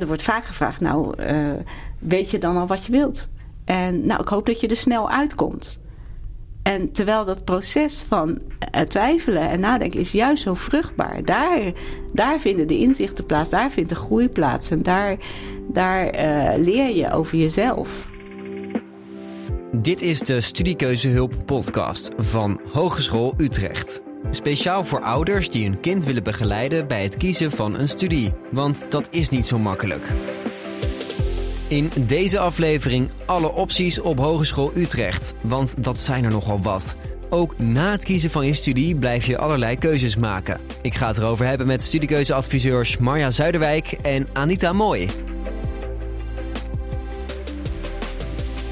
Er 0.00 0.06
wordt 0.06 0.22
vaak 0.22 0.44
gevraagd, 0.44 0.80
nou, 0.80 1.22
uh, 1.22 1.52
weet 1.98 2.30
je 2.30 2.38
dan 2.38 2.56
al 2.56 2.66
wat 2.66 2.84
je 2.84 2.92
wilt? 2.92 3.30
En 3.64 4.06
nou, 4.06 4.20
ik 4.20 4.28
hoop 4.28 4.46
dat 4.46 4.60
je 4.60 4.68
er 4.68 4.76
snel 4.76 5.10
uitkomt. 5.10 5.80
En 6.62 6.92
terwijl 6.92 7.24
dat 7.24 7.44
proces 7.44 8.04
van 8.08 8.28
uh, 8.30 8.80
twijfelen 8.80 9.48
en 9.48 9.60
nadenken 9.60 10.00
is 10.00 10.12
juist 10.12 10.42
zo 10.42 10.54
vruchtbaar. 10.54 11.24
Daar, 11.24 11.72
daar 12.12 12.40
vinden 12.40 12.66
de 12.66 12.78
inzichten 12.78 13.26
plaats, 13.26 13.50
daar 13.50 13.70
vindt 13.70 13.88
de 13.88 13.94
groei 13.94 14.28
plaats. 14.28 14.70
En 14.70 14.82
daar, 14.82 15.16
daar 15.72 16.14
uh, 16.14 16.64
leer 16.64 16.96
je 16.96 17.10
over 17.12 17.38
jezelf. 17.38 18.10
Dit 19.72 20.00
is 20.00 20.18
de 20.18 20.40
Studiekeuzehulp 20.40 21.34
podcast 21.46 22.10
van 22.16 22.60
Hogeschool 22.72 23.34
Utrecht. 23.36 24.09
Speciaal 24.30 24.84
voor 24.84 25.00
ouders 25.00 25.50
die 25.50 25.64
hun 25.64 25.80
kind 25.80 26.04
willen 26.04 26.22
begeleiden 26.22 26.86
bij 26.86 27.02
het 27.02 27.16
kiezen 27.16 27.50
van 27.50 27.78
een 27.78 27.88
studie. 27.88 28.32
Want 28.50 28.84
dat 28.88 29.08
is 29.10 29.28
niet 29.28 29.46
zo 29.46 29.58
makkelijk. 29.58 30.12
In 31.68 31.90
deze 32.06 32.38
aflevering 32.38 33.10
alle 33.26 33.52
opties 33.52 34.00
op 34.00 34.18
Hogeschool 34.18 34.72
Utrecht. 34.76 35.34
Want 35.42 35.84
dat 35.84 35.98
zijn 35.98 36.24
er 36.24 36.30
nogal 36.30 36.62
wat. 36.62 36.96
Ook 37.28 37.58
na 37.58 37.90
het 37.90 38.04
kiezen 38.04 38.30
van 38.30 38.46
je 38.46 38.54
studie 38.54 38.96
blijf 38.96 39.26
je 39.26 39.38
allerlei 39.38 39.76
keuzes 39.76 40.16
maken. 40.16 40.60
Ik 40.82 40.94
ga 40.94 41.06
het 41.06 41.18
erover 41.18 41.46
hebben 41.46 41.66
met 41.66 41.82
studiekeuzeadviseurs 41.82 42.96
Marja 42.96 43.30
Zuiderwijk 43.30 43.92
en 43.92 44.28
Anita 44.32 44.72
Mooi. 44.72 45.08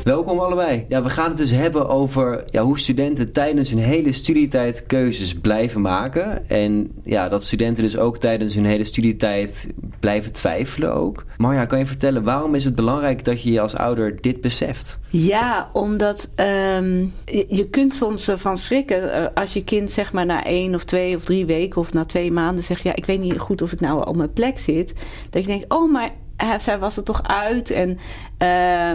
Welkom 0.09 0.39
allebei. 0.39 0.85
Ja, 0.89 1.03
we 1.03 1.11
gaan 1.11 1.29
het 1.29 1.37
dus 1.37 1.51
hebben 1.51 1.89
over 1.89 2.45
ja, 2.47 2.63
hoe 2.63 2.79
studenten 2.79 3.33
tijdens 3.33 3.71
hun 3.71 3.79
hele 3.79 4.13
studietijd 4.13 4.87
keuzes 4.87 5.35
blijven 5.35 5.81
maken. 5.81 6.49
En 6.49 6.93
ja, 7.05 7.29
dat 7.29 7.43
studenten 7.43 7.83
dus 7.83 7.97
ook 7.97 8.19
tijdens 8.19 8.55
hun 8.55 8.65
hele 8.65 8.85
studietijd 8.85 9.69
blijven 10.01 10.33
twijfelen 10.33 10.95
ook. 10.95 11.25
Marja, 11.37 11.65
kan 11.65 11.79
je 11.79 11.87
vertellen 11.87 12.23
waarom 12.23 12.55
is 12.55 12.65
het 12.65 12.75
belangrijk 12.75 13.25
dat 13.25 13.43
je 13.43 13.53
je 13.53 13.61
als 13.61 13.77
ouder 13.77 14.21
dit 14.21 14.41
beseft? 14.41 14.99
Ja, 15.09 15.71
omdat 15.73 16.31
um, 16.37 17.13
je, 17.49 17.67
kunt 17.71 17.95
soms 17.95 18.31
van 18.35 18.57
schrikken 18.57 19.03
uh, 19.03 19.27
als 19.35 19.53
je 19.53 19.65
kind 19.65 19.91
zeg 19.91 20.13
maar 20.13 20.27
na 20.27 20.45
één 20.45 20.75
of 20.75 20.85
twee 20.85 21.17
of 21.17 21.25
drie 21.25 21.47
weken 21.47 21.81
of 21.81 21.93
na 21.93 22.05
twee 22.05 22.33
maanden 22.33 22.65
zegt... 22.65 22.83
ja, 22.83 22.97
ik 22.97 23.07
weet 23.07 23.21
niet 23.21 23.39
goed 23.39 23.63
of 23.63 23.73
ik 23.73 23.81
nou 23.81 24.07
op 24.07 24.17
mijn 24.17 24.33
plek 24.33 24.59
zit. 24.59 24.95
Dat 25.31 25.43
je 25.43 25.49
denkt, 25.49 25.65
oh, 25.69 25.93
maar 25.93 26.11
zij 26.59 26.79
was 26.79 26.97
er 26.97 27.03
toch 27.03 27.23
uit. 27.23 27.71
En 27.71 27.99
uh, 28.39 28.91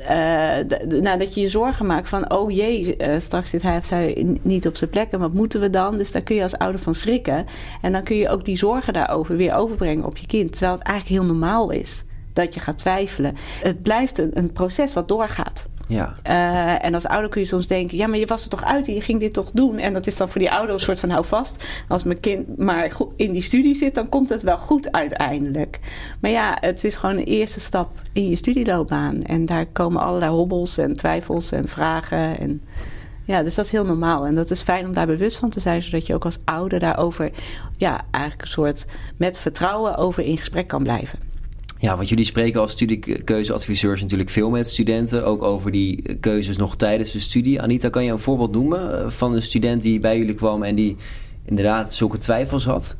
uh, 0.00 1.02
nou, 1.02 1.18
dat 1.18 1.34
je 1.34 1.40
je 1.40 1.48
zorgen 1.48 1.86
maakt 1.86 2.08
van, 2.08 2.30
oh 2.30 2.50
jee, 2.50 2.94
uh, 2.98 3.18
straks 3.18 3.50
zit 3.50 3.62
hij 3.62 3.76
of 3.76 3.84
zij 3.84 4.36
niet 4.42 4.66
op 4.66 4.76
zijn 4.76 4.90
plek. 4.90 5.10
En 5.10 5.20
wat 5.20 5.32
moeten 5.32 5.60
we 5.60 5.70
dan? 5.70 5.96
Dus 5.96 6.12
daar 6.12 6.22
kun 6.22 6.36
je 6.36 6.42
als 6.42 6.58
ouder 6.58 6.80
van 6.80 6.94
schrikken. 6.94 7.46
En 7.82 7.92
dan 7.92 8.02
kun 8.02 8.16
je 8.16 8.28
ook 8.28 8.44
die 8.44 8.56
zorgen 8.56 8.92
daarover 8.92 9.36
weer 9.36 9.54
overbrengen 9.54 10.04
op 10.04 10.16
je 10.16 10.26
kind. 10.26 10.52
Terwijl 10.52 10.72
het 10.72 10.82
eigenlijk 10.82 11.20
heel 11.20 11.30
normaal 11.30 11.70
is 11.70 12.04
dat 12.32 12.54
je 12.54 12.60
gaat 12.60 12.78
twijfelen. 12.78 13.36
Het 13.62 13.82
blijft 13.82 14.18
een, 14.18 14.30
een 14.32 14.52
proces 14.52 14.94
wat 14.94 15.08
doorgaat. 15.08 15.68
Ja. 15.88 16.14
Uh, 16.26 16.84
en 16.84 16.94
als 16.94 17.06
ouder 17.06 17.30
kun 17.30 17.40
je 17.40 17.46
soms 17.46 17.66
denken: 17.66 17.96
ja, 17.96 18.06
maar 18.06 18.18
je 18.18 18.26
was 18.26 18.44
er 18.44 18.50
toch 18.50 18.64
uit 18.64 18.88
en 18.88 18.94
je 18.94 19.00
ging 19.00 19.20
dit 19.20 19.32
toch 19.32 19.50
doen. 19.50 19.78
En 19.78 19.92
dat 19.92 20.06
is 20.06 20.16
dan 20.16 20.28
voor 20.28 20.40
die 20.40 20.50
ouder 20.50 20.74
een 20.74 20.80
soort 20.80 21.00
van 21.00 21.10
hou 21.10 21.24
vast. 21.24 21.64
Als 21.88 22.04
mijn 22.04 22.20
kind 22.20 22.58
maar 22.58 22.96
in 23.16 23.32
die 23.32 23.42
studie 23.42 23.74
zit, 23.74 23.94
dan 23.94 24.08
komt 24.08 24.28
het 24.28 24.42
wel 24.42 24.58
goed 24.58 24.92
uiteindelijk. 24.92 25.78
Maar 26.20 26.30
ja, 26.30 26.56
het 26.60 26.84
is 26.84 26.96
gewoon 26.96 27.16
een 27.16 27.24
eerste 27.24 27.60
stap 27.60 27.90
in 28.12 28.28
je 28.28 28.36
studieloopbaan. 28.36 29.22
En 29.22 29.46
daar 29.46 29.66
komen 29.66 30.02
allerlei 30.02 30.30
hobbels 30.30 30.78
en 30.78 30.96
twijfels 30.96 31.52
en 31.52 31.68
vragen. 31.68 32.38
En 32.38 32.62
ja, 33.24 33.42
dus 33.42 33.54
dat 33.54 33.64
is 33.64 33.70
heel 33.70 33.84
normaal. 33.84 34.26
En 34.26 34.34
dat 34.34 34.50
is 34.50 34.62
fijn 34.62 34.86
om 34.86 34.92
daar 34.92 35.06
bewust 35.06 35.36
van 35.36 35.50
te 35.50 35.60
zijn, 35.60 35.82
zodat 35.82 36.06
je 36.06 36.14
ook 36.14 36.24
als 36.24 36.38
ouder 36.44 36.78
daarover, 36.78 37.30
ja, 37.76 38.04
eigenlijk 38.10 38.42
een 38.42 38.48
soort 38.48 38.86
met 39.16 39.38
vertrouwen 39.38 39.96
over 39.96 40.24
in 40.24 40.38
gesprek 40.38 40.68
kan 40.68 40.82
blijven. 40.82 41.27
Ja, 41.80 41.96
want 41.96 42.08
jullie 42.08 42.24
spreken 42.24 42.60
als 42.60 42.70
studiekeuzeadviseurs 42.70 44.00
natuurlijk 44.00 44.30
veel 44.30 44.50
met 44.50 44.68
studenten. 44.68 45.24
Ook 45.24 45.42
over 45.42 45.70
die 45.70 46.16
keuzes 46.20 46.56
nog 46.56 46.76
tijdens 46.76 47.12
de 47.12 47.20
studie. 47.20 47.62
Anita, 47.62 47.88
kan 47.88 48.04
je 48.04 48.12
een 48.12 48.18
voorbeeld 48.18 48.52
noemen 48.52 48.98
eh, 48.98 49.10
van 49.10 49.34
een 49.34 49.42
student 49.42 49.82
die 49.82 50.00
bij 50.00 50.18
jullie 50.18 50.34
kwam 50.34 50.62
en 50.62 50.74
die 50.74 50.96
inderdaad 51.44 51.94
zulke 51.94 52.18
twijfels 52.18 52.64
had? 52.64 52.96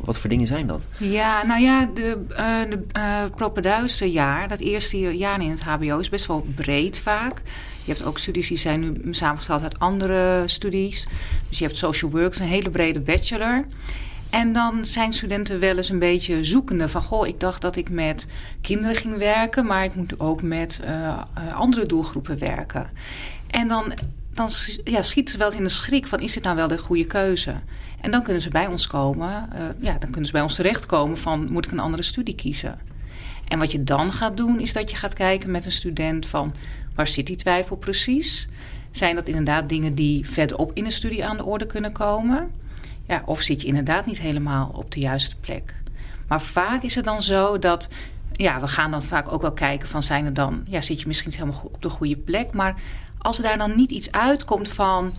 Wat, 0.00 0.18
voor 0.18 0.30
dingen 0.30 0.46
zijn 0.46 0.66
dat? 0.66 0.86
Ja, 0.98 1.46
nou 1.46 1.62
ja, 1.62 1.90
de, 1.94 2.20
uh, 2.30 3.98
de 3.98 4.10
jaar, 4.10 4.48
dat 4.48 4.60
eerste 4.60 5.16
jaar 5.16 5.42
in 5.42 5.50
het 5.50 5.62
HBO, 5.62 5.98
is 5.98 6.08
best 6.08 6.26
wel 6.26 6.46
breed 6.54 6.98
vaak. 6.98 7.42
Je 7.84 7.92
hebt 7.92 8.04
ook 8.04 8.18
studies 8.18 8.48
die 8.48 8.56
zijn 8.56 8.80
nu 8.80 9.14
samengesteld 9.14 9.62
uit 9.62 9.78
andere 9.78 10.42
studies. 10.46 11.06
Dus 11.48 11.58
je 11.58 11.64
hebt 11.64 11.76
social 11.76 12.10
work, 12.10 12.36
een 12.36 12.46
hele 12.46 12.70
brede 12.70 13.00
bachelor. 13.00 13.64
En 14.30 14.52
dan 14.52 14.84
zijn 14.84 15.12
studenten 15.12 15.60
wel 15.60 15.76
eens 15.76 15.88
een 15.88 15.98
beetje 15.98 16.44
zoekende 16.44 16.88
van... 16.88 17.02
goh, 17.02 17.26
ik 17.26 17.40
dacht 17.40 17.62
dat 17.62 17.76
ik 17.76 17.90
met 17.90 18.26
kinderen 18.60 18.96
ging 18.96 19.16
werken... 19.16 19.66
maar 19.66 19.84
ik 19.84 19.94
moet 19.94 20.20
ook 20.20 20.42
met 20.42 20.80
uh, 20.84 21.22
andere 21.52 21.86
doelgroepen 21.86 22.38
werken. 22.38 22.90
En 23.46 23.68
dan, 23.68 23.92
dan 24.34 24.48
ja, 24.84 25.02
schieten 25.02 25.32
ze 25.32 25.38
wel 25.38 25.46
eens 25.46 25.56
in 25.56 25.62
de 25.62 25.68
schrik 25.68 26.06
van... 26.06 26.20
is 26.20 26.32
dit 26.32 26.42
nou 26.42 26.56
wel 26.56 26.68
de 26.68 26.78
goede 26.78 27.06
keuze? 27.06 27.54
En 28.00 28.10
dan 28.10 28.22
kunnen 28.22 28.42
ze 28.42 28.48
bij 28.48 28.66
ons 28.66 28.86
komen. 28.86 29.48
Uh, 29.54 29.60
ja, 29.80 29.92
dan 29.98 30.10
kunnen 30.10 30.26
ze 30.26 30.32
bij 30.32 30.42
ons 30.42 30.54
terechtkomen 30.54 31.18
van... 31.18 31.52
moet 31.52 31.64
ik 31.64 31.72
een 31.72 31.78
andere 31.78 32.02
studie 32.02 32.34
kiezen? 32.34 32.78
En 33.48 33.58
wat 33.58 33.72
je 33.72 33.84
dan 33.84 34.12
gaat 34.12 34.36
doen, 34.36 34.60
is 34.60 34.72
dat 34.72 34.90
je 34.90 34.96
gaat 34.96 35.14
kijken 35.14 35.50
met 35.50 35.64
een 35.64 35.72
student 35.72 36.26
van... 36.26 36.54
waar 36.94 37.08
zit 37.08 37.26
die 37.26 37.36
twijfel 37.36 37.76
precies? 37.76 38.48
Zijn 38.90 39.14
dat 39.14 39.28
inderdaad 39.28 39.68
dingen 39.68 39.94
die 39.94 40.30
verderop 40.30 40.70
in 40.74 40.84
de 40.84 40.90
studie 40.90 41.24
aan 41.24 41.36
de 41.36 41.44
orde 41.44 41.66
kunnen 41.66 41.92
komen... 41.92 42.50
Ja, 43.06 43.22
of 43.24 43.40
zit 43.40 43.60
je 43.60 43.66
inderdaad 43.66 44.06
niet 44.06 44.20
helemaal 44.20 44.70
op 44.74 44.90
de 44.90 45.00
juiste 45.00 45.36
plek. 45.36 45.74
Maar 46.28 46.42
vaak 46.42 46.82
is 46.82 46.94
het 46.94 47.04
dan 47.04 47.22
zo 47.22 47.58
dat. 47.58 47.88
Ja, 48.32 48.60
we 48.60 48.68
gaan 48.68 48.90
dan 48.90 49.02
vaak 49.02 49.32
ook 49.32 49.40
wel 49.40 49.52
kijken 49.52 49.88
van 49.88 50.02
zijn 50.02 50.24
er 50.24 50.34
dan. 50.34 50.64
Ja, 50.68 50.80
zit 50.80 51.00
je 51.00 51.06
misschien 51.06 51.30
niet 51.30 51.38
helemaal 51.38 51.70
op 51.72 51.82
de 51.82 51.88
goede 51.88 52.16
plek. 52.16 52.52
Maar 52.52 52.74
als 53.18 53.36
er 53.36 53.42
daar 53.42 53.58
dan 53.58 53.76
niet 53.76 53.90
iets 53.90 54.12
uitkomt 54.12 54.68
van. 54.68 55.14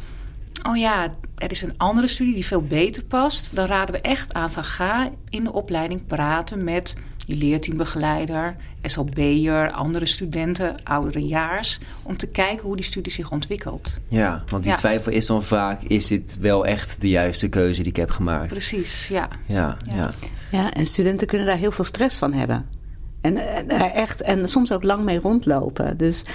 Oh 0.68 0.78
ja, 0.78 1.14
er 1.38 1.52
is 1.52 1.62
een 1.62 1.78
andere 1.78 2.08
studie 2.08 2.34
die 2.34 2.46
veel 2.46 2.62
beter 2.62 3.04
past. 3.04 3.56
Dan 3.56 3.66
raden 3.66 3.96
we 3.96 4.02
echt 4.02 4.34
aan 4.34 4.52
van 4.52 4.64
ga 4.64 5.10
in 5.30 5.44
de 5.44 5.54
opleiding 5.54 6.06
praten 6.06 6.64
met 6.64 6.96
je 7.28 7.36
leerteambegeleider, 7.36 8.56
SLB'er, 8.82 9.72
andere 9.72 10.06
studenten, 10.06 10.76
ouderejaars, 10.84 11.80
om 12.04 12.18
te 12.18 12.28
kijken 12.28 12.66
hoe 12.66 12.76
die 12.76 12.86
studie 12.86 13.12
zich 13.12 13.32
ontwikkelt. 13.32 14.00
Ja, 14.08 14.44
want 14.50 14.64
die 14.64 14.74
twijfel 14.74 15.12
is 15.12 15.26
dan 15.26 15.44
vaak, 15.44 15.82
is 15.82 16.08
dit 16.08 16.38
wel 16.40 16.66
echt 16.66 17.02
de 17.02 17.10
juiste 17.10 17.50
keuze 17.50 17.82
die 17.82 17.92
ik 17.92 17.98
heb 17.98 18.10
gemaakt? 18.10 18.48
Precies, 18.48 19.08
ja. 19.08 19.28
Ja, 19.46 19.78
ja. 19.86 19.96
ja. 19.96 20.10
ja 20.52 20.74
en 20.74 20.86
studenten 20.86 21.28
kunnen 21.28 21.48
daar 21.48 21.58
heel 21.58 21.72
veel 21.72 21.86
stress 21.86 22.18
van 22.18 22.34
hebben. 22.34 22.77
En, 23.22 23.38
en, 23.38 23.70
echt, 23.94 24.22
en 24.22 24.50
soms 24.50 24.72
ook 24.72 24.84
lang 24.84 25.04
mee 25.04 25.20
rondlopen. 25.20 25.98
Dus, 25.98 26.22
uh, 26.22 26.34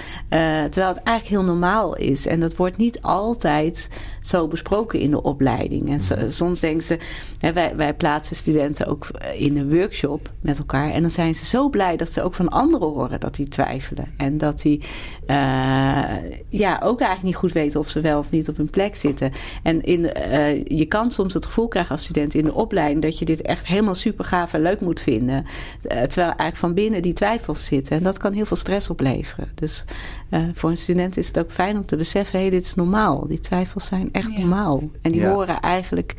terwijl 0.65 0.89
het 0.89 1.03
eigenlijk 1.03 1.27
heel 1.27 1.45
normaal 1.45 1.97
is. 1.97 2.27
En 2.27 2.41
dat 2.41 2.57
wordt 2.57 2.77
niet 2.77 3.03
altijd 3.03 3.89
zo 4.21 4.47
besproken 4.47 5.01
in 5.01 5.11
de 5.11 5.23
opleiding. 5.23 5.91
En 5.91 6.19
mhm. 6.19 6.31
soms 6.31 6.61
denken 6.61 6.85
ze, 6.85 6.99
hè, 7.39 7.53
wij, 7.53 7.77
wij 7.77 7.95
plaatsen 7.95 8.37
studenten 8.37 8.87
ook 8.87 9.07
in 9.35 9.57
een 9.57 9.75
workshop 9.75 10.31
met 10.41 10.59
elkaar. 10.59 10.91
En 10.91 11.03
dan 11.03 11.11
zijn 11.11 11.35
ze 11.35 11.45
zo 11.45 11.69
blij 11.69 11.97
dat 11.97 12.13
ze 12.13 12.23
ook 12.23 12.35
van 12.35 12.49
anderen 12.49 12.89
horen 12.89 13.21
dat 13.21 13.35
die 13.35 13.49
twijfelen. 13.49 14.07
En 14.17 14.39
dat 14.39 14.61
die 14.61 14.81
uh, 15.27 16.05
ja, 16.49 16.81
ook 16.83 17.01
eigenlijk 17.01 17.23
niet 17.23 17.35
goed 17.35 17.53
weten 17.53 17.81
of 17.81 17.89
ze 17.89 18.01
wel 18.01 18.19
of 18.19 18.31
niet 18.31 18.49
op 18.49 18.57
hun 18.57 18.71
plek 18.71 18.97
zitten. 18.97 19.33
En 19.63 19.83
in, 19.83 20.01
uh, 20.01 20.65
je 20.65 20.87
kan 20.87 21.11
soms 21.11 21.35
het 21.35 21.47
gevoel 21.47 21.69
krijgen 21.69 21.93
als 21.93 22.05
student 22.05 22.35
in 22.35 22.45
de 22.45 22.55
opleiding 22.55 23.03
dat 23.03 23.19
je 23.19 23.25
dit 23.25 23.43
echt 23.43 23.67
helemaal 23.67 23.95
super 23.95 24.25
gaaf 24.25 24.53
en 24.53 24.63
leuk 24.63 24.81
moet 24.81 25.01
vinden. 25.01 25.45
terwijl 25.83 26.27
eigenlijk 26.27 26.57
van 26.57 26.72
binnen 26.75 27.03
die 27.03 27.13
twijfels 27.13 27.67
zitten. 27.67 27.97
En 27.97 28.03
dat 28.03 28.19
kan 28.19 28.33
heel 28.33 28.47
veel 28.47 28.57
stress 28.57 28.91
opleveren. 28.91 29.49
Dus 29.55 29.85
uh, 30.31 30.41
voor 30.55 30.71
een 30.71 30.77
student 30.77 31.17
is 31.17 31.27
het 31.27 31.39
ook 31.39 31.51
fijn 31.51 31.77
om 31.77 31.87
te 31.87 31.97
beseffen: 31.97 32.39
hé, 32.39 32.41
hey, 32.41 32.51
dit 32.51 32.63
is 32.67 32.75
normaal. 32.75 33.27
Die 33.27 33.41
twijfels 33.41 33.87
zijn 33.87 34.09
echt 34.13 34.39
normaal. 34.39 34.83
En 35.03 35.13
die 35.13 35.27
horen 35.27 35.61
eigenlijk, 35.61 36.15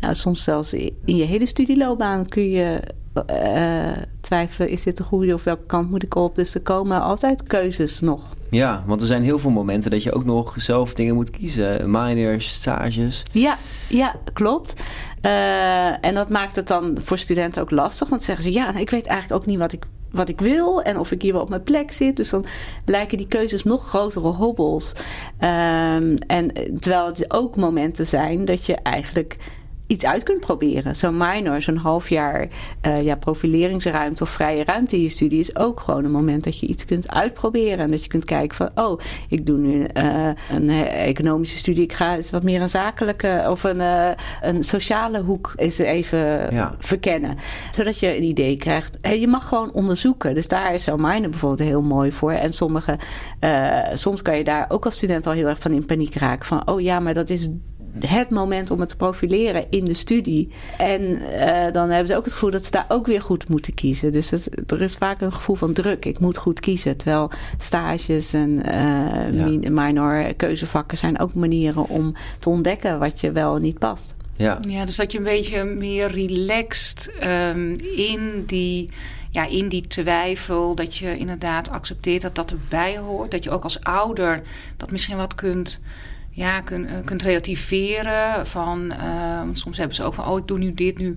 nou, 0.00 0.14
soms 0.14 0.44
zelfs 0.44 0.74
in 0.74 1.16
je 1.16 1.24
hele 1.24 1.46
studieloopbaan 1.46 2.28
kun 2.28 2.50
je 2.50 2.80
uh, 3.30 4.02
twijfelen: 4.20 4.68
is 4.68 4.82
dit 4.82 4.96
de 4.96 5.02
goede 5.02 5.34
of 5.34 5.44
welke 5.44 5.66
kant 5.66 5.90
moet 5.90 6.02
ik 6.02 6.14
op? 6.14 6.34
Dus 6.34 6.54
er 6.54 6.60
komen 6.60 7.02
altijd 7.02 7.42
keuzes 7.42 8.00
nog. 8.00 8.34
Ja, 8.50 8.82
want 8.86 9.00
er 9.00 9.06
zijn 9.06 9.22
heel 9.22 9.38
veel 9.38 9.50
momenten 9.50 9.90
dat 9.90 10.02
je 10.02 10.12
ook 10.12 10.24
nog 10.24 10.54
zelf 10.56 10.94
dingen 10.94 11.14
moet 11.14 11.30
kiezen. 11.30 11.90
Minors, 11.90 12.52
stages. 12.52 13.22
Ja, 13.32 13.58
ja 13.88 14.14
klopt. 14.32 14.84
Uh, 15.26 16.04
en 16.04 16.14
dat 16.14 16.28
maakt 16.28 16.56
het 16.56 16.66
dan 16.66 16.98
voor 17.00 17.18
studenten 17.18 17.62
ook 17.62 17.70
lastig. 17.70 18.08
Want 18.08 18.22
zeggen 18.22 18.44
ze, 18.44 18.52
ja, 18.52 18.74
ik 18.74 18.90
weet 18.90 19.06
eigenlijk 19.06 19.42
ook 19.42 19.48
niet 19.48 19.58
wat 19.58 19.72
ik, 19.72 19.84
wat 20.10 20.28
ik 20.28 20.40
wil. 20.40 20.82
En 20.82 20.98
of 20.98 21.10
ik 21.10 21.22
hier 21.22 21.32
wel 21.32 21.42
op 21.42 21.48
mijn 21.48 21.62
plek 21.62 21.92
zit. 21.92 22.16
Dus 22.16 22.30
dan 22.30 22.44
lijken 22.84 23.16
die 23.16 23.28
keuzes 23.28 23.64
nog 23.64 23.88
grotere 23.88 24.28
hobbels. 24.28 24.92
Um, 25.40 26.16
en 26.16 26.52
terwijl 26.78 27.06
het 27.06 27.32
ook 27.32 27.56
momenten 27.56 28.06
zijn 28.06 28.44
dat 28.44 28.66
je 28.66 28.74
eigenlijk 28.74 29.36
iets 29.92 30.04
uit 30.04 30.22
kunt 30.22 30.40
proberen. 30.40 30.96
Zo'n 30.96 31.16
minor, 31.16 31.62
zo'n 31.62 31.76
half 31.76 32.08
jaar 32.08 32.48
uh, 32.86 33.02
ja, 33.02 33.16
profileringsruimte 33.16 34.22
of 34.22 34.30
vrije 34.30 34.64
ruimte 34.64 34.96
in 34.96 35.02
je 35.02 35.08
studie 35.08 35.38
is 35.38 35.56
ook 35.56 35.80
gewoon 35.80 36.04
een 36.04 36.10
moment 36.10 36.44
dat 36.44 36.58
je 36.58 36.66
iets 36.66 36.84
kunt 36.84 37.08
uitproberen. 37.08 37.78
En 37.78 37.90
dat 37.90 38.02
je 38.02 38.08
kunt 38.08 38.24
kijken 38.24 38.56
van, 38.56 38.70
oh, 38.74 39.00
ik 39.28 39.46
doe 39.46 39.58
nu 39.58 39.86
uh, 39.94 40.30
een 40.50 40.68
economische 40.88 41.56
studie. 41.56 41.82
Ik 41.82 41.92
ga 41.92 42.14
eens 42.14 42.30
wat 42.30 42.42
meer 42.42 42.60
een 42.60 42.68
zakelijke 42.68 43.46
of 43.48 43.64
een, 43.64 43.80
uh, 43.80 44.10
een 44.40 44.62
sociale 44.62 45.20
hoek 45.20 45.52
eens 45.56 45.78
even 45.78 46.18
ja. 46.54 46.74
verkennen. 46.78 47.36
Zodat 47.70 47.98
je 47.98 48.16
een 48.16 48.22
idee 48.22 48.56
krijgt. 48.56 49.00
En 49.00 49.20
je 49.20 49.26
mag 49.26 49.48
gewoon 49.48 49.72
onderzoeken. 49.72 50.34
Dus 50.34 50.48
daar 50.48 50.74
is 50.74 50.84
zo'n 50.84 51.00
minor 51.00 51.30
bijvoorbeeld 51.30 51.68
heel 51.68 51.82
mooi 51.82 52.12
voor. 52.12 52.32
En 52.32 52.52
sommige, 52.52 52.98
soms 53.92 54.22
kan 54.22 54.36
je 54.36 54.44
daar 54.44 54.66
ook 54.68 54.84
als 54.84 54.96
student 54.96 55.26
al 55.26 55.32
heel 55.32 55.46
erg 55.46 55.58
van 55.58 55.72
in 55.72 55.86
paniek 55.86 56.14
raken. 56.14 56.46
Van, 56.46 56.68
oh 56.68 56.80
ja, 56.80 57.00
maar 57.00 57.14
dat 57.14 57.30
is 57.30 57.48
het 58.06 58.30
moment 58.30 58.70
om 58.70 58.80
het 58.80 58.88
te 58.88 58.96
profileren 58.96 59.66
in 59.70 59.84
de 59.84 59.94
studie. 59.94 60.48
En 60.78 61.02
uh, 61.02 61.72
dan 61.72 61.88
hebben 61.88 62.06
ze 62.06 62.16
ook 62.16 62.24
het 62.24 62.32
gevoel 62.32 62.50
dat 62.50 62.64
ze 62.64 62.70
daar 62.70 62.84
ook 62.88 63.06
weer 63.06 63.22
goed 63.22 63.48
moeten 63.48 63.74
kiezen. 63.74 64.12
Dus 64.12 64.30
het, 64.30 64.72
er 64.72 64.82
is 64.82 64.94
vaak 64.94 65.20
een 65.20 65.32
gevoel 65.32 65.56
van 65.56 65.72
druk. 65.72 66.04
Ik 66.04 66.18
moet 66.18 66.36
goed 66.36 66.60
kiezen. 66.60 66.96
Terwijl 66.96 67.30
stages 67.58 68.32
en 68.32 68.50
uh, 68.50 69.60
ja. 69.60 69.70
minor 69.70 70.34
keuzevakken 70.34 70.98
zijn 70.98 71.18
ook 71.18 71.34
manieren 71.34 71.88
om 71.88 72.14
te 72.38 72.48
ontdekken 72.48 72.98
wat 72.98 73.20
je 73.20 73.32
wel 73.32 73.56
niet 73.56 73.78
past. 73.78 74.14
Ja. 74.36 74.58
ja, 74.68 74.84
dus 74.84 74.96
dat 74.96 75.12
je 75.12 75.18
een 75.18 75.24
beetje 75.24 75.64
meer 75.64 76.10
relaxed 76.10 77.14
um, 77.22 77.72
in 77.94 78.42
die 78.46 78.90
ja, 79.30 79.46
in 79.46 79.68
die 79.68 79.86
twijfel, 79.86 80.74
dat 80.74 80.96
je 80.96 81.18
inderdaad 81.18 81.70
accepteert 81.70 82.22
dat 82.22 82.34
dat 82.34 82.50
erbij 82.50 82.98
hoort. 82.98 83.30
Dat 83.30 83.44
je 83.44 83.50
ook 83.50 83.62
als 83.62 83.80
ouder 83.80 84.42
dat 84.76 84.90
misschien 84.90 85.16
wat 85.16 85.34
kunt 85.34 85.80
ja, 86.32 86.60
kun, 86.60 86.84
uh, 86.84 87.04
kunt 87.04 87.22
relativeren. 87.22 88.46
Van, 88.46 88.92
want 89.44 89.58
soms 89.58 89.78
hebben 89.78 89.96
ze 89.96 90.04
ook 90.04 90.14
van, 90.14 90.26
oh, 90.26 90.38
ik 90.38 90.46
doe 90.46 90.58
nu 90.58 90.74
dit, 90.74 90.98
nu 90.98 91.14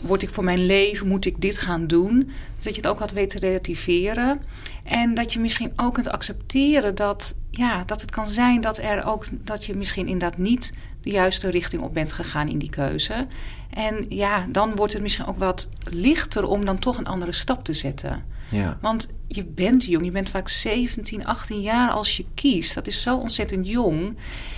word 0.00 0.22
ik 0.22 0.30
voor 0.30 0.44
mijn 0.44 0.66
leven, 0.66 1.08
moet 1.08 1.24
ik 1.24 1.40
dit 1.40 1.58
gaan 1.58 1.86
doen. 1.86 2.18
Dus 2.56 2.64
dat 2.64 2.74
je 2.74 2.80
het 2.80 2.90
ook 2.90 2.98
wat 2.98 3.12
weet 3.12 3.30
te 3.30 3.38
relativeren. 3.38 4.40
En 4.84 5.14
dat 5.14 5.32
je 5.32 5.40
misschien 5.40 5.72
ook 5.76 5.94
kunt 5.94 6.08
accepteren 6.08 6.94
dat, 6.94 7.34
ja, 7.50 7.84
dat 7.84 8.00
het 8.00 8.10
kan 8.10 8.28
zijn 8.28 8.60
dat, 8.60 8.78
er 8.78 9.04
ook, 9.04 9.24
dat 9.30 9.64
je 9.64 9.76
misschien 9.76 10.06
inderdaad 10.08 10.38
niet 10.38 10.72
de 11.02 11.10
juiste 11.10 11.50
richting 11.50 11.82
op 11.82 11.94
bent 11.94 12.12
gegaan 12.12 12.48
in 12.48 12.58
die 12.58 12.70
keuze. 12.70 13.26
En 13.70 14.06
ja, 14.08 14.46
dan 14.48 14.74
wordt 14.74 14.92
het 14.92 15.02
misschien 15.02 15.26
ook 15.26 15.36
wat 15.36 15.68
lichter 15.84 16.44
om 16.44 16.64
dan 16.64 16.78
toch 16.78 16.98
een 16.98 17.06
andere 17.06 17.32
stap 17.32 17.64
te 17.64 17.74
zetten. 17.74 18.24
Ja. 18.48 18.78
Want 18.80 19.14
je 19.28 19.44
bent 19.44 19.84
jong, 19.84 20.04
je 20.04 20.10
bent 20.10 20.30
vaak 20.30 20.48
17, 20.48 21.24
18 21.24 21.60
jaar 21.60 21.90
als 21.90 22.16
je 22.16 22.24
kiest. 22.34 22.74
Dat 22.74 22.86
is 22.86 23.02
zo 23.02 23.14
ontzettend 23.14 23.68
jong. 23.68 24.16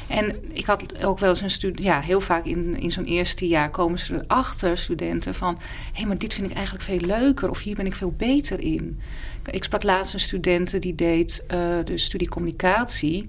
En 0.08 0.36
ik 0.52 0.66
had 0.66 1.04
ook 1.04 1.18
wel 1.18 1.28
eens 1.28 1.40
een 1.40 1.50
student, 1.50 1.82
ja, 1.82 2.00
heel 2.00 2.20
vaak 2.20 2.46
in, 2.46 2.76
in 2.80 2.90
zo'n 2.90 3.04
eerste 3.04 3.48
jaar 3.48 3.70
komen 3.70 3.98
ze 3.98 4.14
erachter, 4.14 4.78
studenten, 4.78 5.34
van 5.34 5.54
hé, 5.54 5.62
hey, 5.92 6.06
maar 6.06 6.18
dit 6.18 6.34
vind 6.34 6.50
ik 6.50 6.56
eigenlijk 6.56 6.84
veel 6.84 7.00
leuker 7.00 7.50
of 7.50 7.60
hier 7.62 7.74
ben 7.74 7.86
ik 7.86 7.94
veel 7.94 8.12
beter 8.16 8.60
in. 8.60 9.00
Ik 9.50 9.64
sprak 9.64 9.82
laatst 9.82 10.14
een 10.14 10.20
student 10.20 10.82
die 10.82 10.94
deed 10.94 11.44
uh, 11.50 11.78
de 11.84 11.98
studie 11.98 12.28
communicatie. 12.28 13.26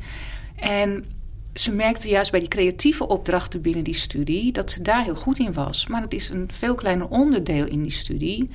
En 0.56 1.06
ze 1.54 1.72
merkte 1.72 2.10
juist 2.10 2.32
bij 2.32 2.40
die 2.40 2.50
creatieve 2.50 3.08
opdrachten 3.08 3.62
binnen 3.62 3.84
die 3.84 3.94
studie 3.94 4.52
dat 4.52 4.72
ze 4.72 4.82
daar 4.82 5.04
heel 5.04 5.16
goed 5.16 5.40
in 5.40 5.54
was. 5.54 5.88
Maar 5.88 6.02
het 6.02 6.14
is 6.14 6.30
een 6.30 6.50
veel 6.54 6.76
kleiner 6.76 7.08
onderdeel 7.08 7.66
in 7.66 7.82
die 7.82 7.92
studie. 7.92 8.50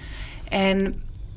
En 0.48 0.94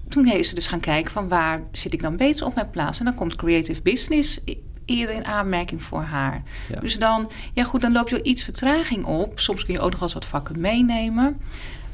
toen 0.09 0.27
is 0.27 0.49
ze 0.49 0.55
dus 0.55 0.67
gaan 0.67 0.79
kijken 0.79 1.11
van 1.11 1.27
waar 1.27 1.61
zit 1.71 1.93
ik 1.93 2.01
dan 2.01 2.17
beter 2.17 2.45
op 2.45 2.55
mijn 2.55 2.69
plaats. 2.69 2.99
En 2.99 3.05
dan 3.05 3.15
komt 3.15 3.35
creative 3.35 3.81
business 3.81 4.39
eerder 4.85 5.15
in 5.15 5.25
aanmerking 5.25 5.83
voor 5.83 6.01
haar. 6.01 6.43
Dus 6.79 6.99
dan, 6.99 7.29
ja 7.53 7.63
goed, 7.63 7.81
dan 7.81 7.91
loop 7.91 8.09
je 8.09 8.23
iets 8.23 8.43
vertraging 8.43 9.05
op. 9.05 9.39
Soms 9.39 9.65
kun 9.65 9.73
je 9.73 9.79
ook 9.79 9.91
nog 9.91 10.01
eens 10.01 10.13
wat 10.13 10.25
vakken 10.25 10.59
meenemen. 10.59 11.41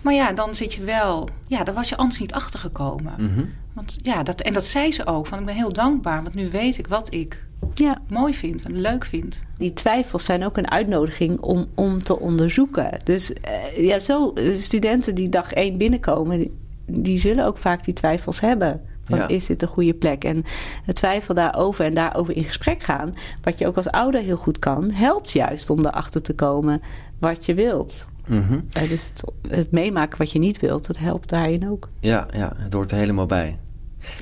Maar 0.02 0.14
ja, 0.14 0.34
dan 0.34 0.56
zit 0.56 0.74
je 0.74 0.84
wel, 0.84 1.30
ja, 1.48 1.64
daar 1.64 1.76
was 1.76 1.90
je 1.90 1.98
anders 1.98 2.20
niet 2.20 2.34
achter 2.34 2.60
gekomen. 2.60 3.14
Mhm. 3.18 3.46
Want 3.74 4.00
ja, 4.02 4.24
dat, 4.24 4.42
en 4.42 4.54
dat 4.54 4.66
zei 4.66 4.92
ze 4.92 5.06
ook, 5.06 5.28
van 5.28 5.40
ik 5.40 5.46
ben 5.46 5.56
heel 5.56 5.74
dankbaar, 5.74 6.24
want 6.24 6.36
nu 6.36 6.50
weet 6.50 6.78
ik 6.78 6.88
wat 6.88 7.14
ik 7.14 7.46
ja. 7.74 8.02
mooi 8.08 8.34
vind 8.34 8.66
en 8.66 8.82
leuk 8.82 9.06
vind. 9.06 9.44
Die 9.58 9.74
twijfels 9.74 10.26
zijn 10.26 10.46
ook 10.46 10.58
een 10.58 10.72
uitnodiging 10.72 11.40
om, 11.40 11.68
om 11.76 12.04
te 12.04 12.20
onderzoeken. 12.20 13.00
Dus 13.04 13.32
uh, 13.32 13.86
ja, 13.86 14.00
zo 14.00 14.34
eh, 14.34 14.56
studenten 14.56 15.16
die 15.16 15.30
dag 15.30 15.52
één 15.52 15.78
binnenkomen, 15.78 16.50
die 16.94 17.18
zullen 17.18 17.46
ook 17.46 17.58
vaak 17.58 17.84
die 17.84 17.94
twijfels 17.94 18.40
hebben. 18.40 18.82
Van, 19.06 19.30
Is 19.30 19.46
dit 19.46 19.62
een 19.62 19.68
goede 19.68 19.94
plek? 19.94 20.24
En 20.24 20.44
het 20.86 20.96
twijfel 20.96 21.34
daarover 21.34 21.86
en 21.86 21.94
daarover 21.94 22.36
in 22.36 22.44
gesprek 22.44 22.84
gaan, 22.84 23.14
wat 23.42 23.60
je 23.60 23.68
ook 23.68 23.76
als 23.76 23.90
ouder 23.90 24.22
heel 24.22 24.38
goed 24.38 24.60
kan, 24.60 24.92
helpt 24.92 25.32
juist 25.32 25.70
om 25.70 25.80
erachter 25.80 26.22
te 26.22 26.36
komen 26.36 26.82
wat 27.20 27.46
je 27.46 27.54
wilt. 27.54 28.08
Mm 28.28 28.68
dus 28.72 29.06
het, 29.06 29.24
het, 29.48 29.72
meemaken 29.72 30.18
wat 30.18 30.32
je 30.32 30.40
niet 30.40 30.60
wilt, 30.60 30.88
dat 30.88 30.98
helpt 30.98 31.30
daarin 31.30 31.70
ook. 31.70 31.90
Ja, 32.00 32.28
ja 32.34 32.54
het 32.58 32.74
hoort 32.74 32.92
er 32.92 32.98
helemaal 32.98 33.26
bij. 33.26 33.58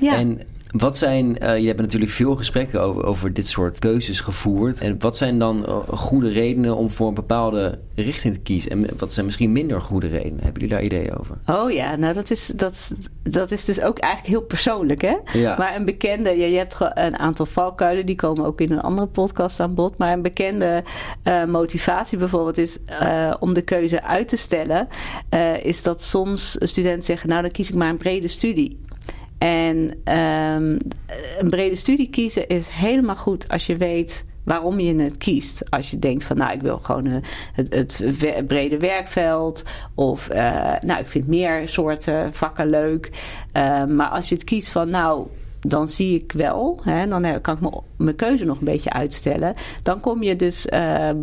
Ja. 0.00 0.16
En 0.16 0.40
wat 0.72 0.96
zijn, 0.96 1.36
uh, 1.42 1.58
je 1.58 1.66
hebt 1.66 1.80
natuurlijk 1.80 2.12
veel 2.12 2.36
gesprekken 2.36 2.80
over, 2.80 3.04
over 3.04 3.32
dit 3.32 3.46
soort 3.46 3.78
keuzes 3.78 4.20
gevoerd. 4.20 4.80
En 4.80 4.96
wat 4.98 5.16
zijn 5.16 5.38
dan 5.38 5.64
uh, 5.68 5.76
goede 5.88 6.30
redenen 6.30 6.76
om 6.76 6.90
voor 6.90 7.08
een 7.08 7.14
bepaalde 7.14 7.78
richting 7.94 8.34
te 8.34 8.40
kiezen? 8.40 8.70
En 8.70 8.86
wat 8.98 9.12
zijn 9.12 9.26
misschien 9.26 9.52
minder 9.52 9.80
goede 9.80 10.06
redenen? 10.06 10.44
Hebben 10.44 10.62
jullie 10.62 10.68
daar 10.68 10.82
ideeën 10.82 11.18
over? 11.18 11.36
Oh 11.46 11.70
ja, 11.70 11.96
nou 11.96 12.14
dat 12.14 12.30
is, 12.30 12.46
dat, 12.46 12.92
dat 13.22 13.50
is 13.50 13.64
dus 13.64 13.80
ook 13.80 13.98
eigenlijk 13.98 14.34
heel 14.34 14.46
persoonlijk 14.46 15.02
hè. 15.02 15.16
Ja. 15.32 15.56
Maar 15.58 15.76
een 15.76 15.84
bekende, 15.84 16.30
ja, 16.30 16.46
je 16.46 16.56
hebt 16.56 16.76
een 16.80 17.18
aantal 17.18 17.46
valkuilen, 17.46 18.06
die 18.06 18.16
komen 18.16 18.44
ook 18.44 18.60
in 18.60 18.72
een 18.72 18.80
andere 18.80 19.08
podcast 19.08 19.60
aan 19.60 19.74
bod. 19.74 19.98
Maar 19.98 20.12
een 20.12 20.22
bekende 20.22 20.84
uh, 21.24 21.44
motivatie 21.44 22.18
bijvoorbeeld 22.18 22.58
is 22.58 22.78
om 23.40 23.54
de 23.54 23.62
keuze 23.62 24.02
uit 24.02 24.28
te 24.28 24.36
stellen. 24.36 24.88
is 25.62 25.82
dat 25.82 26.02
soms 26.02 26.56
studenten 26.58 27.02
zeggen, 27.02 27.28
nou 27.28 27.42
dan 27.42 27.50
kies 27.50 27.68
ik 27.68 27.74
maar 27.74 27.88
een 27.88 27.96
brede 27.96 28.28
studie. 28.28 28.80
En 29.42 29.76
um, 30.14 30.78
een 31.38 31.50
brede 31.50 31.74
studie 31.74 32.10
kiezen 32.10 32.48
is 32.48 32.68
helemaal 32.68 33.16
goed 33.16 33.48
als 33.48 33.66
je 33.66 33.76
weet 33.76 34.24
waarom 34.44 34.80
je 34.80 34.94
het 34.94 35.16
kiest. 35.16 35.70
Als 35.70 35.90
je 35.90 35.98
denkt 35.98 36.24
van 36.24 36.36
nou 36.36 36.52
ik 36.52 36.62
wil 36.62 36.78
gewoon 36.78 37.06
uh, 37.06 37.16
het, 37.52 37.98
het, 37.98 38.46
brede 38.46 38.78
werkveld 38.78 39.64
of 39.94 40.30
uh, 40.30 40.36
nou 40.80 41.00
ik 41.00 41.08
vind 41.08 41.26
meer 41.26 41.68
soorten 41.68 42.32
vakken 42.34 42.70
leuk. 42.70 43.10
Uh, 43.56 43.84
maar 43.84 44.08
als 44.08 44.28
je 44.28 44.34
het 44.34 44.44
kiest 44.44 44.68
van 44.68 44.90
nou 44.90 45.26
dan 45.60 45.88
zie 45.88 46.14
ik 46.14 46.32
wel, 46.32 46.80
hè, 46.82 47.06
dan 47.06 47.40
kan 47.40 47.58
ik 47.62 47.80
mijn 47.96 48.16
keuze 48.16 48.44
nog 48.44 48.58
een 48.58 48.64
beetje 48.64 48.92
uitstellen. 48.92 49.54
Dan 49.82 50.00
kom 50.00 50.22
je 50.22 50.36
dus 50.36 50.66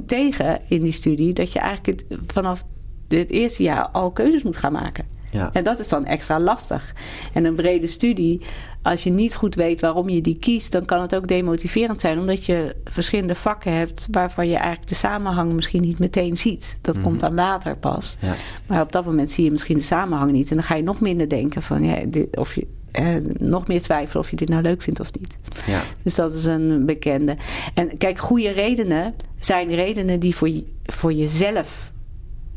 tegen 0.05 0.59
in 0.67 0.81
die 0.81 0.91
studie 0.91 1.33
dat 1.33 1.53
je 1.53 1.59
eigenlijk 1.59 2.03
vanaf 2.27 2.63
het 3.07 3.29
eerste 3.29 3.63
jaar 3.63 3.87
al 3.87 4.11
keuzes 4.11 4.43
moet 4.43 4.57
gaan 4.57 4.71
maken. 4.71 5.18
Ja. 5.31 5.49
En 5.53 5.63
dat 5.63 5.79
is 5.79 5.87
dan 5.87 6.05
extra 6.05 6.39
lastig. 6.39 6.93
En 7.33 7.45
een 7.45 7.55
brede 7.55 7.87
studie, 7.87 8.41
als 8.81 9.03
je 9.03 9.09
niet 9.09 9.35
goed 9.35 9.55
weet 9.55 9.81
waarom 9.81 10.09
je 10.09 10.21
die 10.21 10.37
kiest, 10.37 10.71
dan 10.71 10.85
kan 10.85 11.01
het 11.01 11.15
ook 11.15 11.27
demotiverend 11.27 12.01
zijn, 12.01 12.19
omdat 12.19 12.45
je 12.45 12.75
verschillende 12.83 13.35
vakken 13.35 13.73
hebt 13.73 14.07
waarvan 14.11 14.47
je 14.47 14.55
eigenlijk 14.55 14.87
de 14.87 14.95
samenhang 14.95 15.53
misschien 15.53 15.81
niet 15.81 15.99
meteen 15.99 16.37
ziet. 16.37 16.79
Dat 16.81 16.95
mhm. 16.95 17.03
komt 17.03 17.19
dan 17.19 17.33
later 17.33 17.77
pas. 17.77 18.17
Ja. 18.19 18.33
Maar 18.67 18.81
op 18.81 18.91
dat 18.91 19.05
moment 19.05 19.31
zie 19.31 19.43
je 19.43 19.51
misschien 19.51 19.77
de 19.77 19.83
samenhang 19.83 20.31
niet. 20.31 20.49
En 20.49 20.55
dan 20.55 20.65
ga 20.65 20.75
je 20.75 20.83
nog 20.83 20.99
minder 20.99 21.29
denken 21.29 21.61
van 21.61 21.83
ja, 21.83 22.05
dit, 22.07 22.37
of 22.37 22.55
je. 22.55 22.67
Eh, 22.91 23.15
nog 23.39 23.67
meer 23.67 23.81
twijfelen 23.81 24.23
of 24.23 24.29
je 24.29 24.35
dit 24.35 24.49
nou 24.49 24.61
leuk 24.61 24.81
vindt 24.81 24.99
of 24.99 25.11
niet. 25.19 25.39
Ja. 25.65 25.81
Dus 26.03 26.15
dat 26.15 26.33
is 26.33 26.45
een 26.45 26.85
bekende. 26.85 27.37
En 27.73 27.97
kijk, 27.97 28.19
goede 28.19 28.49
redenen 28.49 29.15
zijn 29.39 29.75
redenen 29.75 30.19
die 30.19 30.35
voor, 30.35 30.49
voor 30.85 31.13
jezelf 31.13 31.91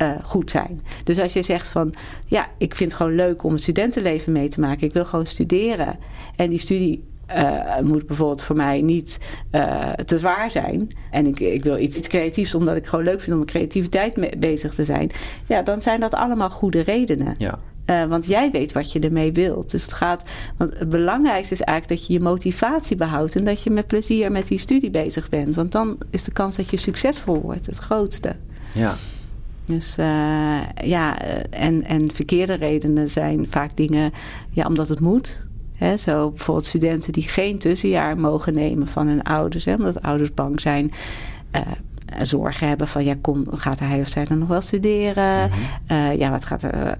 uh, 0.02 0.10
goed 0.22 0.50
zijn. 0.50 0.82
Dus 1.04 1.18
als 1.18 1.32
je 1.32 1.42
zegt 1.42 1.68
van 1.68 1.94
ja, 2.26 2.46
ik 2.58 2.74
vind 2.74 2.90
het 2.90 3.00
gewoon 3.00 3.14
leuk 3.14 3.42
om 3.42 3.52
het 3.52 3.62
studentenleven 3.62 4.32
mee 4.32 4.48
te 4.48 4.60
maken. 4.60 4.86
Ik 4.86 4.92
wil 4.92 5.04
gewoon 5.04 5.26
studeren. 5.26 5.98
En 6.36 6.48
die 6.48 6.58
studie 6.58 7.04
uh, 7.36 7.78
moet 7.78 8.06
bijvoorbeeld 8.06 8.42
voor 8.42 8.56
mij 8.56 8.82
niet 8.82 9.18
uh, 9.52 9.92
te 9.92 10.18
zwaar 10.18 10.50
zijn. 10.50 10.90
En 11.10 11.26
ik, 11.26 11.40
ik 11.40 11.64
wil 11.64 11.78
iets, 11.78 11.96
iets 11.96 12.08
creatiefs 12.08 12.54
omdat 12.54 12.76
ik 12.76 12.86
gewoon 12.86 13.04
leuk 13.04 13.20
vind 13.20 13.32
om 13.32 13.38
met 13.38 13.50
creativiteit 13.50 14.16
mee, 14.16 14.36
bezig 14.38 14.74
te 14.74 14.84
zijn. 14.84 15.10
Ja, 15.46 15.62
dan 15.62 15.80
zijn 15.80 16.00
dat 16.00 16.14
allemaal 16.14 16.50
goede 16.50 16.80
redenen. 16.80 17.34
Ja. 17.38 17.58
Uh, 17.86 18.04
want 18.04 18.26
jij 18.26 18.50
weet 18.50 18.72
wat 18.72 18.92
je 18.92 19.00
ermee 19.00 19.32
wilt. 19.32 19.70
Dus 19.70 19.82
het 19.82 19.92
gaat. 19.92 20.24
Want 20.56 20.78
het 20.78 20.88
belangrijkste 20.88 21.54
is 21.54 21.60
eigenlijk 21.60 22.00
dat 22.00 22.08
je 22.08 22.12
je 22.12 22.20
motivatie 22.20 22.96
behoudt. 22.96 23.36
En 23.36 23.44
dat 23.44 23.62
je 23.62 23.70
met 23.70 23.86
plezier 23.86 24.32
met 24.32 24.46
die 24.46 24.58
studie 24.58 24.90
bezig 24.90 25.28
bent. 25.28 25.54
Want 25.54 25.72
dan 25.72 25.98
is 26.10 26.24
de 26.24 26.32
kans 26.32 26.56
dat 26.56 26.70
je 26.70 26.76
succesvol 26.76 27.40
wordt 27.40 27.66
het 27.66 27.78
grootste. 27.78 28.36
Ja. 28.72 28.94
Dus 29.64 29.98
uh, 29.98 30.60
ja, 30.84 31.18
en, 31.50 31.84
en 31.84 32.10
verkeerde 32.10 32.54
redenen 32.54 33.08
zijn 33.08 33.46
vaak 33.48 33.76
dingen, 33.76 34.12
ja, 34.50 34.66
omdat 34.66 34.88
het 34.88 35.00
moet. 35.00 35.46
Hè, 35.72 35.96
zo 35.96 36.28
bijvoorbeeld 36.28 36.66
studenten 36.66 37.12
die 37.12 37.28
geen 37.28 37.58
tussenjaar 37.58 38.18
mogen 38.18 38.54
nemen 38.54 38.86
van 38.86 39.06
hun 39.06 39.22
ouders, 39.22 39.64
hè, 39.64 39.74
omdat 39.74 40.02
ouders 40.02 40.34
bang 40.34 40.60
zijn. 40.60 40.90
Uh, 41.56 41.62
zorgen 42.22 42.68
hebben 42.68 42.88
van 42.88 43.04
ja, 43.04 43.14
kom, 43.20 43.46
gaat 43.50 43.78
hij 43.78 44.00
of 44.00 44.08
zij 44.08 44.24
dan 44.24 44.38
nog 44.38 44.48
wel 44.48 44.60
studeren? 44.60 45.50
Mhm. 45.50 46.18
ja, 46.18 46.30
wat 46.30 46.44
gaat 46.44 46.62
er? 46.62 46.96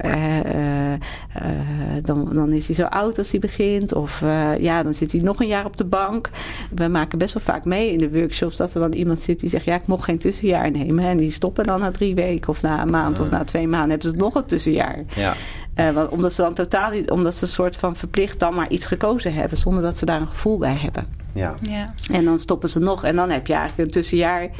dan, 2.02 2.28
dan 2.32 2.52
is 2.52 2.66
hij 2.66 2.76
zo 2.76 2.84
oud 2.84 3.18
als 3.18 3.30
hij 3.30 3.40
begint. 3.40 3.94
Of 3.94 4.20
ja, 4.58 4.82
dan 4.82 4.94
zit 4.94 5.12
hij 5.12 5.20
nog 5.20 5.40
een 5.40 5.46
jaar 5.46 5.64
op 5.64 5.76
de 5.76 5.84
bank. 5.84 6.30
We 6.74 6.88
maken 6.88 7.18
best 7.18 7.34
wel 7.34 7.42
vaak 7.42 7.64
mee 7.64 7.92
in 7.92 7.98
de 7.98 8.10
workshops 8.10 8.56
dat 8.56 8.74
er 8.74 8.80
dan 8.80 8.92
iemand 8.92 9.18
zit 9.18 9.40
die 9.40 9.48
zegt 9.48 9.64
ja, 9.64 9.74
ik 9.74 9.86
mocht 9.86 10.04
geen 10.04 10.18
tussenjaar 10.18 10.70
nemen. 10.70 11.04
En 11.04 11.16
die 11.16 11.30
stoppen 11.30 11.66
dan 11.66 11.80
na 11.80 11.90
drie 11.90 12.14
weken 12.14 12.48
of 12.48 12.62
na 12.62 12.82
een 12.82 12.90
maand 12.90 13.20
of 13.20 13.30
na 13.30 13.44
twee 13.44 13.68
maanden 13.68 13.90
hebben 13.90 14.10
ze 14.10 14.16
nog 14.16 14.34
een 14.34 14.46
tussenjaar. 14.46 14.98
Ja. 15.14 15.34
Uh, 15.76 16.02
omdat 16.10 16.32
ze 16.32 16.42
dan 16.42 16.54
totaal 16.54 16.90
niet, 16.90 17.10
omdat 17.10 17.34
ze 17.34 17.44
een 17.44 17.50
soort 17.50 17.76
van 17.76 17.96
verplicht 17.96 18.38
dan 18.38 18.54
maar 18.54 18.68
iets 18.68 18.86
gekozen 18.86 19.34
hebben, 19.34 19.58
zonder 19.58 19.82
dat 19.82 19.98
ze 19.98 20.04
daar 20.04 20.20
een 20.20 20.28
gevoel 20.28 20.58
bij 20.58 20.74
hebben. 20.74 21.06
Ja. 21.32 21.54
ja. 21.60 21.94
En 22.12 22.24
dan 22.24 22.38
stoppen 22.38 22.68
ze 22.68 22.78
nog 22.78 23.04
en 23.04 23.16
dan 23.16 23.30
heb 23.30 23.46
je 23.46 23.54
eigenlijk 23.54 23.88
een 23.88 23.94
tussenjaar 23.94 24.50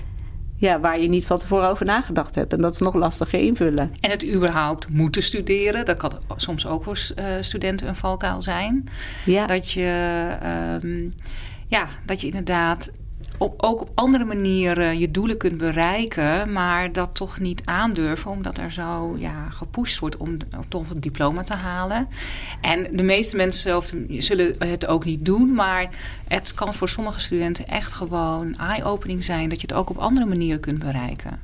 ja, 0.62 0.80
waar 0.80 1.00
je 1.00 1.08
niet 1.08 1.26
van 1.26 1.38
tevoren 1.38 1.68
over 1.68 1.86
nagedacht 1.86 2.34
hebt. 2.34 2.52
En 2.52 2.60
dat 2.60 2.72
is 2.72 2.78
nog 2.78 2.94
lastiger 2.94 3.40
invullen. 3.40 3.94
En 4.00 4.10
het 4.10 4.26
überhaupt 4.34 4.88
moeten 4.88 5.22
studeren, 5.22 5.84
dat 5.84 5.98
kan 5.98 6.12
soms 6.36 6.66
ook 6.66 6.84
voor 6.84 6.98
uh, 7.18 7.24
studenten 7.40 7.88
een 7.88 7.96
valkuil 7.96 8.42
zijn. 8.42 8.88
Ja. 9.24 9.46
Dat 9.46 9.70
je, 9.70 10.28
um, 10.82 11.10
ja, 11.66 11.88
dat 12.06 12.20
je 12.20 12.26
inderdaad 12.26 12.90
ook 13.44 13.80
op 13.80 13.90
andere 13.94 14.24
manieren 14.24 14.98
je 14.98 15.10
doelen 15.10 15.36
kunt 15.36 15.56
bereiken, 15.56 16.52
maar 16.52 16.92
dat 16.92 17.14
toch 17.14 17.40
niet 17.40 17.62
aandurven, 17.64 18.30
omdat 18.30 18.58
er 18.58 18.72
zo 18.72 19.16
ja, 19.18 19.50
gepusht 19.50 19.98
wordt 19.98 20.16
om 20.16 20.36
toch 20.68 20.90
een 20.90 21.00
diploma 21.00 21.42
te 21.42 21.54
halen. 21.54 22.08
En 22.60 22.86
de 22.90 23.02
meeste 23.02 23.36
mensen 23.36 23.82
zullen 24.08 24.54
het 24.58 24.86
ook 24.86 25.04
niet 25.04 25.24
doen, 25.24 25.54
maar 25.54 25.88
het 26.28 26.54
kan 26.54 26.74
voor 26.74 26.88
sommige 26.88 27.20
studenten 27.20 27.66
echt 27.66 27.92
gewoon 27.92 28.56
eye-opening 28.56 29.24
zijn 29.24 29.48
dat 29.48 29.60
je 29.60 29.66
het 29.66 29.76
ook 29.76 29.90
op 29.90 29.98
andere 29.98 30.26
manieren 30.26 30.60
kunt 30.60 30.78
bereiken. 30.78 31.40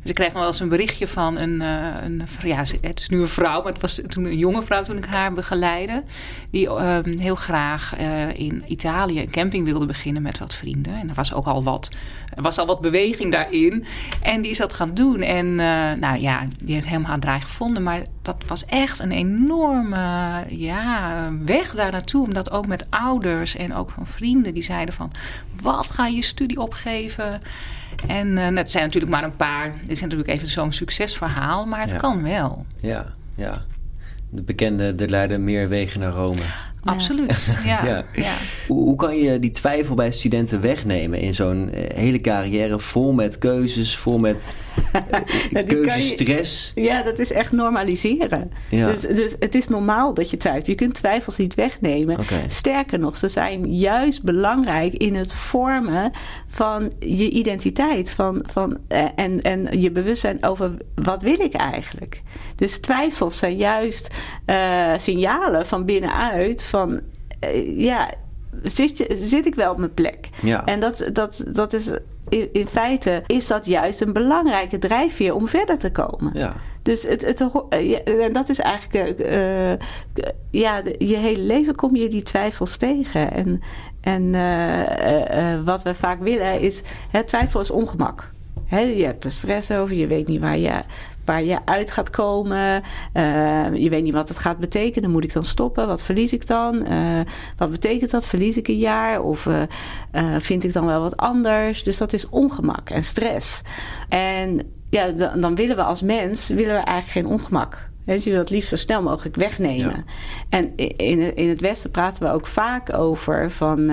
Dus 0.00 0.10
ik 0.10 0.14
kreeg 0.14 0.32
wel 0.32 0.46
eens 0.46 0.60
een 0.60 0.68
berichtje 0.68 1.08
van 1.08 1.40
een, 1.40 1.60
uh, 1.60 1.86
een, 2.02 2.22
ja, 2.42 2.64
het 2.80 3.00
is 3.00 3.08
nu 3.08 3.20
een 3.20 3.28
vrouw, 3.28 3.62
maar 3.62 3.72
het 3.72 3.80
was 3.80 4.00
toen 4.06 4.24
een 4.24 4.38
jonge 4.38 4.62
vrouw 4.62 4.82
toen 4.82 4.96
ik 4.96 5.04
haar 5.04 5.32
begeleide. 5.32 6.02
Die 6.50 6.68
ehm, 6.68 7.18
heel 7.18 7.34
graag 7.34 7.98
uh, 8.00 8.34
in 8.34 8.64
Italië 8.66 9.20
een 9.20 9.30
camping 9.30 9.64
wilde 9.64 9.86
beginnen 9.86 10.22
met 10.22 10.38
wat 10.38 10.54
vrienden. 10.54 10.94
En 10.94 11.08
er 11.08 11.14
was 11.14 11.34
ook 11.34 11.46
al 11.46 11.62
wat, 11.62 11.88
er 12.34 12.42
was 12.42 12.58
al 12.58 12.66
wat 12.66 12.80
beweging 12.80 13.32
daarin. 13.32 13.84
En 14.22 14.40
die 14.40 14.50
is 14.50 14.58
dat 14.58 14.72
gaan 14.72 14.94
doen. 14.94 15.20
En 15.20 15.46
uh, 15.46 15.92
nou 15.92 16.20
ja, 16.20 16.46
die 16.64 16.74
heeft 16.74 16.86
helemaal 16.86 17.10
haar 17.10 17.20
draai 17.20 17.40
gevonden. 17.40 17.82
Maar 17.82 18.02
dat 18.22 18.44
was 18.46 18.64
echt 18.64 18.98
een 18.98 19.12
enorme 19.12 20.44
ja, 20.48 21.32
weg 21.44 21.74
daar 21.74 21.92
naartoe. 21.92 22.24
Omdat 22.24 22.50
ook 22.50 22.66
met 22.66 22.86
ouders 22.90 23.56
en 23.56 23.74
ook 23.74 23.90
van 23.90 24.06
vrienden 24.06 24.54
die 24.54 24.62
zeiden 24.62 24.94
van... 24.94 25.10
wat 25.62 25.90
ga 25.90 26.06
je 26.06 26.22
studie 26.22 26.60
opgeven? 26.60 27.40
En 28.06 28.28
uh, 28.28 28.60
zijn 28.64 28.84
natuurlijk 28.84 29.12
maar 29.12 29.24
een 29.24 29.36
paar. 29.36 29.74
Is 29.98 30.04
natuurlijk 30.04 30.30
even 30.30 30.48
zo'n 30.48 30.72
succesverhaal, 30.72 31.66
maar 31.66 31.80
het 31.80 31.96
kan 31.96 32.22
wel. 32.22 32.66
Ja, 32.80 33.14
ja. 33.34 33.64
De 34.30 34.42
bekende, 34.42 34.94
er 34.94 35.10
leiden 35.10 35.44
meer 35.44 35.68
wegen 35.68 36.00
naar 36.00 36.12
Rome. 36.12 36.40
Absoluut, 36.88 37.58
ja. 37.64 37.84
ja. 37.84 38.04
ja. 38.14 38.34
Hoe, 38.66 38.82
hoe, 38.82 38.96
kan 38.96 39.16
je 39.16 39.38
die 39.38 39.50
twijfel 39.50 39.94
bij 39.94 40.10
studenten 40.10 40.60
wegnemen 40.60 41.18
in 41.18 41.34
zo'n 41.34 41.70
eh, 41.70 41.96
hele 41.96 42.20
carrière 42.20 42.78
vol 42.78 43.12
met 43.12 43.38
keuzes, 43.38 43.96
vol 43.96 44.18
met 44.18 44.52
uh, 45.50 45.64
keuzestress? 45.66 46.72
ja, 46.74 47.02
dat 47.02 47.18
is 47.18 47.32
echt 47.32 47.52
normaliseren. 47.52 48.50
Dus, 48.70 49.00
dus 49.00 49.36
het 49.38 49.54
is 49.54 49.68
normaal 49.68 50.14
dat 50.14 50.30
je 50.30 50.36
twijfelt. 50.36 50.66
Je 50.66 50.74
kunt 50.74 50.94
twijfels 50.94 51.36
niet 51.36 51.54
wegnemen. 51.54 52.18
Sterker 52.48 52.98
nog, 52.98 53.16
ze 53.16 53.28
zijn 53.28 53.74
juist 53.74 54.22
belangrijk 54.22 54.94
in 54.94 55.14
het 55.14 55.34
vormen 55.34 56.12
van 56.46 56.92
je 56.98 57.30
identiteit 57.30 58.10
van, 58.10 58.44
van, 58.46 58.78
uh, 58.88 59.04
en, 59.14 59.40
en 59.40 59.80
je 59.80 59.90
bewustzijn 59.90 60.44
over 60.44 60.76
wat 60.94 61.22
wil 61.22 61.40
ik 61.40 61.54
eigenlijk. 61.54 62.22
Dus 62.58 62.78
twijfels 62.78 63.38
zijn 63.38 63.56
juist 63.56 64.14
signalen 64.96 65.66
van 65.66 65.84
binnenuit 65.84 66.64
van 66.64 67.00
eh, 67.40 67.78
ja, 67.78 68.10
zit, 68.62 69.04
zit 69.08 69.46
ik 69.46 69.54
wel 69.54 69.70
op 69.70 69.78
mijn 69.78 69.94
plek? 69.94 70.28
Ja. 70.42 70.64
En 70.64 70.80
dat, 70.80 71.10
dat, 71.12 71.44
dat 71.48 71.72
is 71.72 71.90
in, 72.28 72.48
in, 72.52 72.66
feite 72.66 73.22
is 73.26 73.46
dat 73.46 73.66
juist 73.66 74.00
een 74.00 74.12
belangrijke 74.12 74.78
drijfveer 74.78 75.34
om 75.34 75.48
verder 75.48 75.78
te 75.78 75.90
komen. 75.90 76.30
Ja. 76.34 76.54
Dus 76.82 77.02
het, 77.02 77.24
het, 77.24 77.40
uh, 77.70 78.24
en 78.24 78.32
dat 78.32 78.48
is 78.48 78.58
eigenlijk, 78.58 79.18
uh, 79.18 79.86
ja, 80.50 80.82
je 80.98 81.16
hele 81.16 81.42
leven 81.42 81.74
kom 81.74 81.96
je 81.96 82.08
die 82.08 82.22
twijfels 82.22 82.76
tegen. 82.76 83.32
En, 83.32 83.60
en 84.00 85.64
wat 85.64 85.82
we 85.82 85.94
vaak 85.94 86.20
willen 86.20 86.60
is, 86.60 86.82
het 87.10 87.26
twijfel 87.26 87.60
is 87.60 87.70
ongemak. 87.70 88.30
je 88.70 89.04
hebt 89.04 89.24
er 89.24 89.30
stress 89.30 89.70
over, 89.70 89.96
je 89.96 90.06
weet 90.06 90.26
niet 90.26 90.40
waar 90.40 90.58
je, 90.58 90.82
waar 91.28 91.44
je 91.44 91.58
uit 91.64 91.90
gaat 91.90 92.10
komen. 92.10 92.82
Uh, 93.14 93.74
je 93.74 93.88
weet 93.88 94.02
niet 94.02 94.12
wat 94.12 94.28
het 94.28 94.38
gaat 94.38 94.58
betekenen. 94.58 95.10
Moet 95.10 95.24
ik 95.24 95.32
dan 95.32 95.44
stoppen? 95.44 95.86
Wat 95.86 96.02
verlies 96.02 96.32
ik 96.32 96.46
dan? 96.46 96.92
Uh, 96.92 97.20
wat 97.56 97.70
betekent 97.70 98.10
dat? 98.10 98.26
Verlies 98.26 98.56
ik 98.56 98.68
een 98.68 98.78
jaar? 98.78 99.22
Of 99.22 99.46
uh, 99.46 99.62
vind 100.38 100.64
ik 100.64 100.72
dan 100.72 100.86
wel 100.86 101.00
wat 101.00 101.16
anders? 101.16 101.82
Dus 101.82 101.98
dat 101.98 102.12
is 102.12 102.28
ongemak 102.28 102.90
en 102.90 103.04
stress. 103.04 103.62
En 104.08 104.60
ja, 104.90 105.08
dan, 105.08 105.40
dan 105.40 105.54
willen 105.54 105.76
we 105.76 105.82
als 105.82 106.02
mens 106.02 106.48
willen 106.48 106.74
we 106.74 106.82
eigenlijk 106.82 107.10
geen 107.26 107.38
ongemak. 107.38 107.88
Dus 108.04 108.24
je 108.24 108.30
wil 108.30 108.38
het 108.38 108.50
liefst 108.50 108.68
zo 108.68 108.76
snel 108.76 109.02
mogelijk 109.02 109.36
wegnemen. 109.36 109.96
Ja. 109.96 110.04
En 110.48 110.76
in, 110.76 111.36
in 111.36 111.48
het 111.48 111.60
Westen 111.60 111.90
praten 111.90 112.22
we 112.22 112.32
ook 112.32 112.46
vaak 112.46 112.94
over 112.94 113.50
van. 113.50 113.90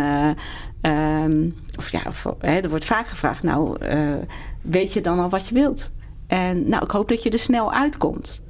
Um, 0.81 1.53
of 1.77 1.91
ja, 1.91 2.01
of, 2.07 2.27
hè, 2.39 2.59
er 2.59 2.69
wordt 2.69 2.85
vaak 2.85 3.07
gevraagd: 3.07 3.43
Nou, 3.43 3.77
weet 4.61 4.93
je 4.93 5.01
dan 5.01 5.19
al 5.19 5.29
wat 5.29 5.47
je 5.47 5.53
wilt? 5.53 5.91
En 6.27 6.69
nou, 6.69 6.83
ik 6.83 6.91
hoop 6.91 7.09
dat 7.09 7.23
je 7.23 7.29
er 7.29 7.39
snel 7.39 7.73
uitkomt. 7.73 8.43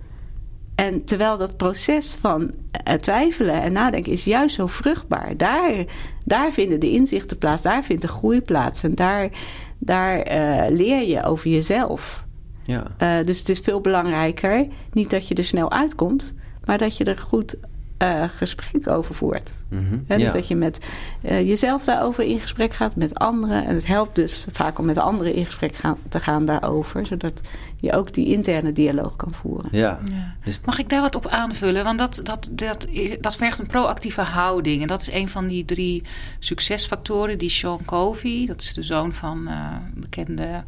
En 0.75 1.03
terwijl 1.03 1.37
dat 1.37 1.57
proces 1.57 2.13
van 2.13 2.41
uh, 2.41 2.93
twijfelen 2.93 3.61
en 3.61 3.73
nadenken 3.73 4.11
is 4.11 4.23
juist 4.23 4.55
zo 4.55 4.67
vruchtbaar. 4.67 5.37
Daar, 5.37 5.85
daar 6.25 6.51
vinden 6.51 6.79
de 6.79 6.91
inzichten 6.91 7.37
plaats, 7.37 7.61
daar 7.61 7.83
vindt 7.83 8.01
de 8.01 8.07
groei 8.07 8.41
plaats. 8.41 8.83
En 8.83 8.95
daar, 8.95 9.29
daar 9.77 10.17
uh, 10.17 10.75
leer 10.75 11.07
je 11.07 11.23
over 11.23 11.49
jezelf. 11.49 12.25
Ja. 12.63 12.83
Uh, 12.99 13.25
dus 13.25 13.39
het 13.39 13.49
is 13.49 13.59
veel 13.59 13.81
belangrijker, 13.81 14.67
niet 14.91 15.09
dat 15.09 15.27
je 15.27 15.35
er 15.35 15.43
snel 15.43 15.71
uitkomt, 15.71 16.33
maar 16.65 16.77
dat 16.77 16.97
je 16.97 17.03
er 17.03 17.17
goed 17.17 17.55
uh, 17.99 18.23
gesprek 18.27 18.87
over 18.87 19.15
voert. 19.15 19.53
Mm 19.69 20.03
dus 20.07 20.31
dat 20.31 20.47
je 20.47 20.55
met 20.55 20.87
uh, 21.21 21.47
jezelf 21.47 21.83
daarover 21.83 22.23
in 22.23 22.39
gesprek 22.39 22.73
gaat, 22.73 22.95
met 22.95 23.15
anderen. 23.15 23.65
En 23.65 23.75
het 23.75 23.87
helpt 23.87 24.15
dus 24.15 24.45
vaak 24.51 24.79
om 24.79 24.85
met 24.85 24.97
anderen 24.97 25.33
in 25.33 25.45
gesprek 25.45 25.75
gaan, 25.75 25.97
te 26.09 26.19
gaan 26.19 26.45
daarover, 26.45 27.05
zodat 27.05 27.41
je 27.79 27.93
ook 27.93 28.13
die 28.13 28.25
interne 28.27 28.71
dialoog 28.71 29.15
kan 29.15 29.33
voeren. 29.33 29.69
Ja. 29.71 29.99
ja. 30.11 30.35
Dus 30.43 30.61
Mag 30.65 30.79
ik 30.79 30.89
daar 30.89 31.01
wat 31.01 31.15
op 31.15 31.27
aanvullen? 31.27 31.83
Want 31.83 31.99
dat, 31.99 32.19
dat, 32.23 32.49
dat, 32.51 32.87
dat 33.19 33.35
vergt 33.35 33.59
een 33.59 33.67
proactieve 33.67 34.21
houding. 34.21 34.81
En 34.81 34.87
dat 34.87 35.01
is 35.01 35.11
een 35.11 35.27
van 35.27 35.47
die 35.47 35.65
drie 35.65 36.03
succesfactoren 36.39 37.37
die 37.37 37.49
Sean 37.49 37.85
Covey, 37.85 38.45
dat 38.45 38.61
is 38.61 38.73
de 38.73 38.83
zoon 38.83 39.13
van 39.13 39.47
uh, 39.47 39.67
bekende 39.93 40.63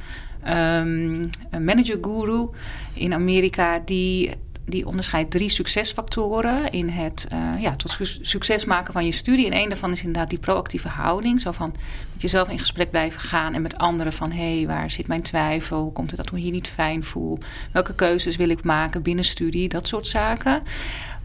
um, 0.48 1.30
manager 1.52 1.98
guru 2.02 2.50
in 2.94 3.14
Amerika, 3.14 3.82
die 3.86 4.36
die 4.70 4.88
onderscheidt 4.88 5.32
drie 5.32 5.50
succesfactoren 5.50 6.72
in 6.72 6.90
het 6.90 7.28
uh, 7.34 7.62
ja, 7.62 7.76
tot 7.76 7.98
succes 8.22 8.66
maken 8.66 8.94
van 8.94 9.06
je 9.06 9.12
studie. 9.12 9.46
En 9.46 9.62
een 9.62 9.70
daarvan 9.70 9.92
is 9.92 10.04
inderdaad 10.04 10.30
die 10.30 10.40
proactieve 10.40 10.88
houding. 10.88 11.42
Zo 11.42 11.52
van 11.52 11.76
met 12.14 12.22
jezelf 12.22 12.50
in 12.50 12.60
gesprek 12.60 12.90
blijven 12.90 13.20
gaan 13.20 13.54
en 13.54 13.62
met 13.62 13.78
anderen 13.78 14.14
van... 14.14 14.32
hé, 14.32 14.58
hey, 14.58 14.68
waar 14.68 14.92
zit 14.92 15.08
mijn 15.08 15.22
twijfel? 15.22 15.82
Hoe 15.82 15.92
komt 15.92 16.10
het 16.10 16.18
dat 16.18 16.26
ik 16.26 16.34
me 16.34 16.40
hier 16.40 16.52
niet 16.52 16.68
fijn 16.68 17.04
voel? 17.04 17.40
Welke 17.72 17.96
keuzes 17.96 18.36
wil 18.36 18.50
ik 18.50 18.64
maken 18.64 19.02
binnen 19.02 19.26
studie? 19.26 19.70
Dat 19.70 19.88
soort 19.88 20.08
zaken. 20.08 20.64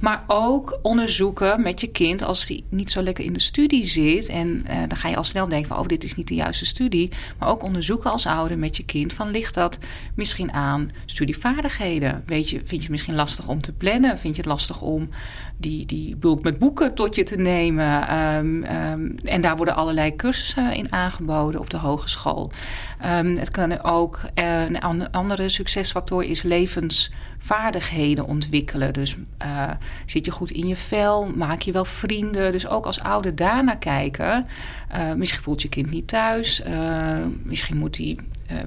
Maar 0.03 0.25
ook 0.27 0.79
onderzoeken 0.83 1.63
met 1.63 1.81
je 1.81 1.87
kind 1.87 2.23
als 2.23 2.47
die 2.47 2.65
niet 2.69 2.91
zo 2.91 3.03
lekker 3.03 3.25
in 3.25 3.33
de 3.33 3.41
studie 3.41 3.85
zit. 3.85 4.29
En 4.29 4.49
uh, 4.49 4.77
dan 4.89 4.97
ga 4.97 5.09
je 5.09 5.17
al 5.17 5.23
snel 5.23 5.49
denken 5.49 5.69
van, 5.69 5.79
oh, 5.79 5.87
dit 5.87 6.05
is 6.05 6.15
niet 6.15 6.29
de 6.29 6.35
juiste 6.35 6.67
studie. 6.67 7.11
Maar 7.39 7.49
ook 7.49 7.63
onderzoeken 7.63 8.11
als 8.11 8.27
ouder 8.27 8.59
met 8.59 8.77
je 8.77 8.85
kind 8.85 9.13
van, 9.13 9.31
ligt 9.31 9.55
dat 9.55 9.79
misschien 10.15 10.53
aan 10.53 10.91
studievaardigheden? 11.07 12.23
Weet 12.27 12.51
je, 12.51 12.57
vind 12.57 12.71
je 12.71 12.79
het 12.79 12.91
misschien 12.91 13.15
lastig 13.15 13.49
om 13.49 13.61
te 13.61 13.73
plannen? 13.73 14.19
Vind 14.19 14.37
je 14.37 14.43
het 14.43 14.51
lastig 14.51 14.81
om 14.81 15.09
die, 15.57 15.87
die 15.87 16.17
bulk 16.17 16.43
met 16.43 16.59
boeken 16.59 16.95
tot 16.95 17.15
je 17.15 17.23
te 17.23 17.37
nemen? 17.37 18.17
Um, 18.19 18.65
um, 18.65 19.15
en 19.25 19.41
daar 19.41 19.57
worden 19.57 19.77
allerlei 19.77 20.17
cursussen 20.17 20.75
in 20.75 20.93
aangeboden 20.93 21.61
op 21.61 21.71
de 21.71 21.79
hogeschool. 21.79 22.51
Um, 23.05 23.37
het 23.37 23.51
kan 23.51 23.83
ook, 23.83 24.21
uh, 24.35 24.69
een 24.69 25.11
andere 25.11 25.49
succesfactor 25.49 26.25
is 26.25 26.43
levensvaardigheden 26.43 28.27
ontwikkelen. 28.27 28.93
Dus 28.93 29.17
uh, 29.43 29.71
zit 30.07 30.25
je 30.25 30.31
goed 30.31 30.51
in 30.51 30.67
je 30.67 30.77
vel? 30.77 31.33
Maak 31.35 31.63
je 31.63 31.73
wel 31.73 31.85
vrienden? 31.85 32.53
Dus 32.53 32.67
ook 32.67 32.87
als 32.87 33.01
ouder 33.01 33.37
daarnaar 33.37 33.79
kijken. 33.79 34.47
Uh, 34.95 35.13
misschien 35.13 35.43
voelt 35.43 35.63
je 35.63 35.69
kind 35.69 35.91
niet 35.91 36.09
thuis. 36.09 36.63
misschien 37.43 37.77
moet 37.77 37.97
hij 37.97 38.19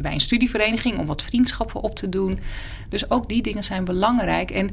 bij 0.02 0.14
een 0.14 0.20
studievereniging 0.20 0.98
om 0.98 1.06
wat 1.06 1.24
vriendschappen 1.24 1.82
op 1.82 1.96
te 1.96 2.10
doen. 2.10 2.40
Dus 2.90 3.10
ook 3.10 3.30
die 3.30 3.42
dingen 3.42 3.64
zijn 3.64 3.86
belangrijk. 3.86 4.52
En 4.52 4.70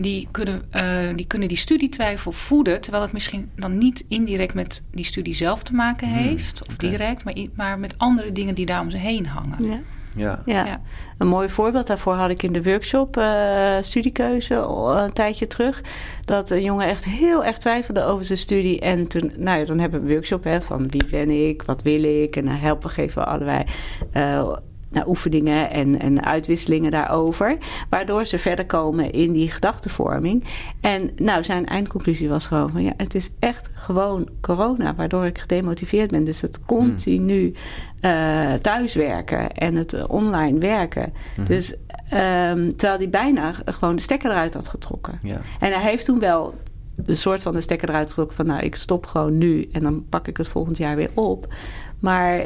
die 0.00 0.28
kunnen, 0.30 0.62
uh, 0.72 1.16
die 1.16 1.26
kunnen 1.26 1.48
die 1.48 1.56
studietwijfel 1.56 2.32
voeden, 2.32 2.80
terwijl 2.80 3.02
het 3.02 3.12
misschien 3.12 3.50
dan 3.56 3.78
niet 3.78 4.04
indirect 4.08 4.54
met 4.54 4.84
die 4.92 5.04
studie 5.04 5.34
zelf 5.34 5.62
te 5.62 5.74
maken 5.74 6.08
hmm, 6.08 6.16
heeft, 6.16 6.66
of 6.68 6.76
direct, 6.76 7.24
maar, 7.24 7.34
maar 7.54 7.78
met 7.78 7.98
andere 7.98 8.32
dingen 8.32 8.54
die 8.54 8.66
daar 8.66 8.80
om 8.80 8.90
ze 8.90 8.96
heen 8.96 9.26
hangen. 9.26 9.64
Ja. 9.64 9.80
Ja. 10.16 10.42
Ja. 10.44 10.64
Ja. 10.64 10.80
Een 11.18 11.26
mooi 11.26 11.48
voorbeeld 11.48 11.86
daarvoor 11.86 12.14
had 12.14 12.30
ik 12.30 12.42
in 12.42 12.52
de 12.52 12.62
workshop 12.62 13.16
eh, 13.16 13.76
studiekeuze 13.80 14.54
een 14.54 15.12
tijdje 15.12 15.46
terug. 15.46 15.82
Dat 16.24 16.50
een 16.50 16.62
jongen 16.62 16.88
echt 16.88 17.04
heel 17.04 17.44
erg 17.44 17.58
twijfelde 17.58 18.02
over 18.02 18.24
zijn 18.24 18.38
studie. 18.38 18.80
En 18.80 19.08
toen, 19.08 19.32
nou 19.36 19.58
ja, 19.58 19.64
dan 19.64 19.78
hebben 19.78 20.00
we 20.00 20.06
een 20.06 20.12
workshop 20.12 20.44
hè, 20.44 20.62
van 20.62 20.88
wie 20.88 21.04
ben 21.10 21.30
ik, 21.48 21.62
wat 21.62 21.82
wil 21.82 22.02
ik. 22.02 22.36
En 22.36 22.44
dan 22.44 22.54
helpen 22.54 22.90
geven 22.90 23.22
we 23.22 23.28
allebei 23.28 23.64
eh, 24.12 24.52
nou, 24.90 25.08
oefeningen 25.08 25.70
en, 25.70 26.00
en 26.00 26.24
uitwisselingen 26.24 26.90
daarover. 26.90 27.58
Waardoor 27.88 28.24
ze 28.24 28.38
verder 28.38 28.66
komen 28.66 29.12
in 29.12 29.32
die 29.32 29.50
gedachtenvorming. 29.50 30.44
En 30.80 31.10
nou, 31.16 31.44
zijn 31.44 31.66
eindconclusie 31.66 32.28
was 32.28 32.46
gewoon 32.46 32.70
van 32.70 32.82
ja, 32.82 32.92
het 32.96 33.14
is 33.14 33.30
echt 33.38 33.70
gewoon 33.72 34.28
corona. 34.40 34.94
Waardoor 34.94 35.26
ik 35.26 35.38
gedemotiveerd 35.38 36.10
ben. 36.10 36.24
Dus 36.24 36.40
het 36.40 36.64
continu 36.64 37.54
eh, 38.00 38.52
thuiswerken 38.52 39.52
en 39.52 39.74
het 39.74 39.92
eh, 39.92 40.04
online 40.08 40.58
werken. 40.58 41.12
Dus 41.44 41.74
ehm, 42.08 42.70
terwijl 42.70 42.98
hij 42.98 43.10
bijna 43.10 43.52
gewoon 43.64 43.96
de 43.96 44.02
stekker 44.02 44.30
eruit 44.30 44.54
had 44.54 44.68
getrokken. 44.68 45.18
Ja. 45.22 45.40
En 45.60 45.72
hij 45.72 45.90
heeft 45.90 46.04
toen 46.04 46.18
wel 46.18 46.54
de 46.96 47.14
soort 47.14 47.42
van 47.42 47.52
de 47.52 47.60
stekker 47.60 47.88
eruit 47.88 48.08
getrokken 48.08 48.36
van 48.36 48.46
nou, 48.46 48.62
ik 48.62 48.74
stop 48.74 49.06
gewoon 49.06 49.38
nu 49.38 49.68
en 49.72 49.82
dan 49.82 50.04
pak 50.08 50.28
ik 50.28 50.36
het 50.36 50.48
volgend 50.48 50.76
jaar 50.76 50.96
weer 50.96 51.10
op. 51.14 51.54
Maar 51.98 52.42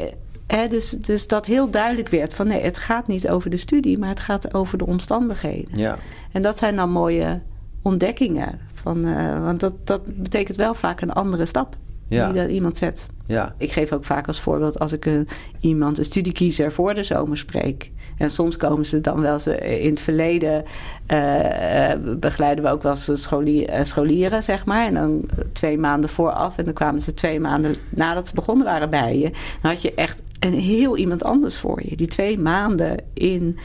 dus, 0.47 0.91
dus 0.91 1.27
dat 1.27 1.47
heel 1.47 1.71
duidelijk 1.71 2.09
werd 2.09 2.35
van 2.35 2.47
nee, 2.47 2.63
het 2.63 2.79
gaat 2.79 3.07
niet 3.07 3.29
over 3.29 3.51
de 3.51 3.57
studie, 3.57 3.99
maar 3.99 4.09
het 4.09 4.21
gaat 4.21 4.55
over 4.55 4.79
de 4.79 4.87
omstandigheden. 4.87 5.79
Ja. 5.79 5.99
En 6.33 6.43
dat 6.43 6.59
zijn 6.59 6.77
dan 6.77 6.91
mooie 6.91 7.43
ontdekkingen. 7.83 8.61
Van, 8.75 9.05
eh, 9.05 9.43
want 9.45 9.61
dat, 9.61 9.87
dat 9.87 10.17
betekent 10.23 10.57
wel 10.57 10.75
vaak 10.75 11.01
een 11.01 11.13
andere 11.13 11.47
stap 11.47 11.77
Ja. 12.09 12.33
die 12.33 12.43
dat 12.43 12.51
iemand 12.51 12.77
zet. 12.77 13.09
Ja. 13.27 13.55
Ik 13.59 13.73
geef 13.73 13.93
ook 13.93 14.05
vaak 14.05 14.27
als 14.27 14.41
voorbeeld 14.41 14.79
als 14.79 14.93
ik 14.93 15.05
een, 15.05 15.29
iemand, 15.61 15.99
een 15.99 16.05
studiekiezer 16.05 16.73
voor 16.73 16.95
de 16.95 17.03
zomer 17.03 17.39
spreek. 17.39 17.91
En 18.19 18.31
soms 18.31 18.57
komen 18.57 18.87
ze 18.87 19.01
dan 19.01 19.21
wel 19.21 19.39
ze 19.39 19.57
in 19.59 19.91
het 19.91 20.01
verleden 20.01 20.65
eh, 21.07 21.91
eh, 21.91 22.01
begeleiden 22.19 22.65
we 22.65 22.71
ook 22.71 22.83
wel 22.83 22.93
eens 22.93 23.23
scholier, 23.23 23.69
eh, 23.69 23.85
scholieren, 23.85 24.43
zeg 24.43 24.67
maar. 24.67 24.87
En 24.87 24.95
dan 24.95 25.29
twee 25.53 25.79
maanden 25.79 26.11
vooraf. 26.11 26.59
En 26.59 26.65
dan 26.65 26.75
kwamen 26.75 27.03
ze 27.03 27.15
twee 27.15 27.41
maanden 27.41 27.75
nadat 27.89 28.29
ze 28.29 28.35
begonnen 28.35 28.67
waren 28.67 28.91
bij 28.91 29.19
je. 29.19 29.31
Dan 29.63 29.71
had 29.71 29.83
je 29.83 29.95
echt 29.95 30.23
een 30.45 30.61
heel 30.61 30.97
iemand 30.97 31.25
anders 31.25 31.59
voor 31.59 31.83
je. 31.85 31.97
Die 31.97 32.07
twee 32.07 32.39
maanden 32.39 33.05
in 33.15 33.59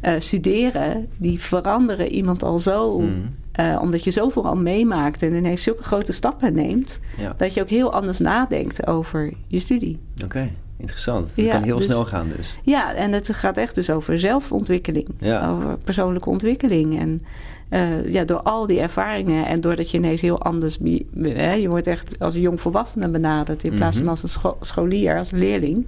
eh, 0.00 0.14
studeren, 0.18 1.08
die 1.18 1.40
veranderen 1.40 2.08
iemand 2.08 2.42
al 2.42 2.58
zo. 2.58 3.00
Mm. 3.00 3.30
Eh, 3.56 3.78
omdat 3.80 4.04
je 4.04 4.10
zoveel 4.10 4.44
al 4.46 4.56
meemaakt 4.56 5.22
en 5.22 5.34
ineens 5.34 5.62
zulke 5.62 5.82
grote 5.82 6.12
stappen 6.12 6.52
neemt. 6.54 7.00
Ja. 7.18 7.34
Dat 7.36 7.54
je 7.54 7.60
ook 7.60 7.68
heel 7.68 7.92
anders 7.92 8.18
nadenkt 8.18 8.86
over 8.86 9.32
je 9.46 9.58
studie. 9.58 9.98
Oké, 10.24 10.50
interessant. 10.76 11.28
Het 11.36 11.44
Ja, 11.44 11.50
kan 11.50 11.62
heel 11.62 11.76
dus- 11.76 11.86
snel 11.86 12.04
gaan 12.04 12.28
dus. 12.36 12.56
Ja, 12.62 12.94
en 12.94 13.12
het 13.12 13.32
gaat 13.34 13.56
echt 13.56 13.74
dus 13.74 13.90
over 13.90 14.18
zelfontwikkeling. 14.18 15.08
Ja. 15.18 15.48
Over 15.50 15.78
persoonlijke 15.84 16.28
ontwikkeling. 16.30 16.98
En 16.98 17.20
eh, 17.68 18.08
ja, 18.12 18.24
door 18.24 18.40
al 18.40 18.66
die 18.66 18.80
ervaringen 18.80 19.46
en 19.46 19.60
doordat 19.60 19.90
je 19.90 19.96
ineens 19.98 20.20
heel 20.20 20.42
anders... 20.42 20.78
hè, 21.22 21.52
je 21.52 21.68
wordt 21.68 21.86
echt 21.86 22.18
als 22.18 22.34
een 22.34 22.40
jong 22.40 22.60
volwassene 22.60 23.08
benaderd... 23.08 23.64
in 23.64 23.74
plaats 23.74 23.94
van 23.94 24.02
Mhm. 24.04 24.10
als 24.10 24.22
een 24.22 24.28
scho- 24.28 24.56
scholier, 24.60 25.18
als 25.18 25.30
leerling. 25.30 25.86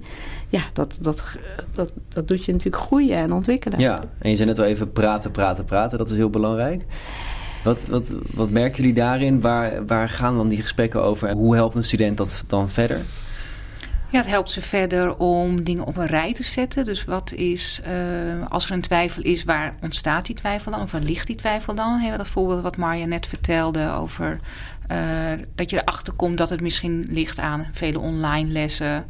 Ja, 0.49 0.61
dat, 0.73 0.97
dat, 1.01 1.37
dat, 1.73 1.91
dat 2.07 2.27
doet 2.27 2.45
je 2.45 2.51
natuurlijk 2.51 2.83
groeien 2.83 3.17
en 3.17 3.33
ontwikkelen. 3.33 3.79
Ja, 3.79 4.03
en 4.19 4.29
je 4.29 4.35
zei 4.35 4.47
net 4.47 4.59
al 4.59 4.65
even 4.65 4.91
praten, 4.91 5.31
praten, 5.31 5.65
praten. 5.65 5.97
Dat 5.97 6.09
is 6.11 6.17
heel 6.17 6.29
belangrijk. 6.29 6.83
Wat, 7.63 7.85
wat, 7.85 8.07
wat 8.33 8.49
merken 8.49 8.77
jullie 8.77 8.93
daarin? 8.93 9.41
Waar, 9.41 9.85
waar 9.85 10.09
gaan 10.09 10.35
dan 10.35 10.47
die 10.47 10.61
gesprekken 10.61 11.03
over? 11.03 11.27
En 11.27 11.37
hoe 11.37 11.55
helpt 11.55 11.75
een 11.75 11.83
student 11.83 12.17
dat 12.17 12.43
dan 12.47 12.69
verder? 12.69 13.01
Ja, 14.11 14.17
het 14.17 14.27
helpt 14.27 14.51
ze 14.51 14.61
verder 14.61 15.17
om 15.17 15.63
dingen 15.63 15.85
op 15.85 15.97
een 15.97 16.07
rij 16.07 16.33
te 16.33 16.43
zetten. 16.43 16.85
Dus 16.85 17.05
wat 17.05 17.31
is, 17.31 17.81
eh, 17.83 17.93
als 18.47 18.65
er 18.65 18.71
een 18.71 18.81
twijfel 18.81 19.23
is, 19.23 19.43
waar 19.43 19.75
ontstaat 19.81 20.25
die 20.25 20.35
twijfel 20.35 20.71
dan? 20.71 20.81
Of 20.81 20.91
waar 20.91 21.01
ligt 21.01 21.27
die 21.27 21.35
twijfel 21.35 21.75
dan? 21.75 21.91
Hebben 21.91 22.11
we 22.11 22.17
dat 22.17 22.27
voorbeeld 22.27 22.63
wat 22.63 22.77
Marja 22.77 23.05
net 23.05 23.27
vertelde 23.27 23.91
over 23.91 24.39
eh, 24.87 24.97
dat 25.55 25.69
je 25.69 25.81
erachter 25.81 26.13
komt 26.13 26.37
dat 26.37 26.49
het 26.49 26.61
misschien 26.61 27.05
ligt 27.09 27.39
aan 27.39 27.67
vele 27.71 27.99
online 27.99 28.51
lessen. 28.51 29.05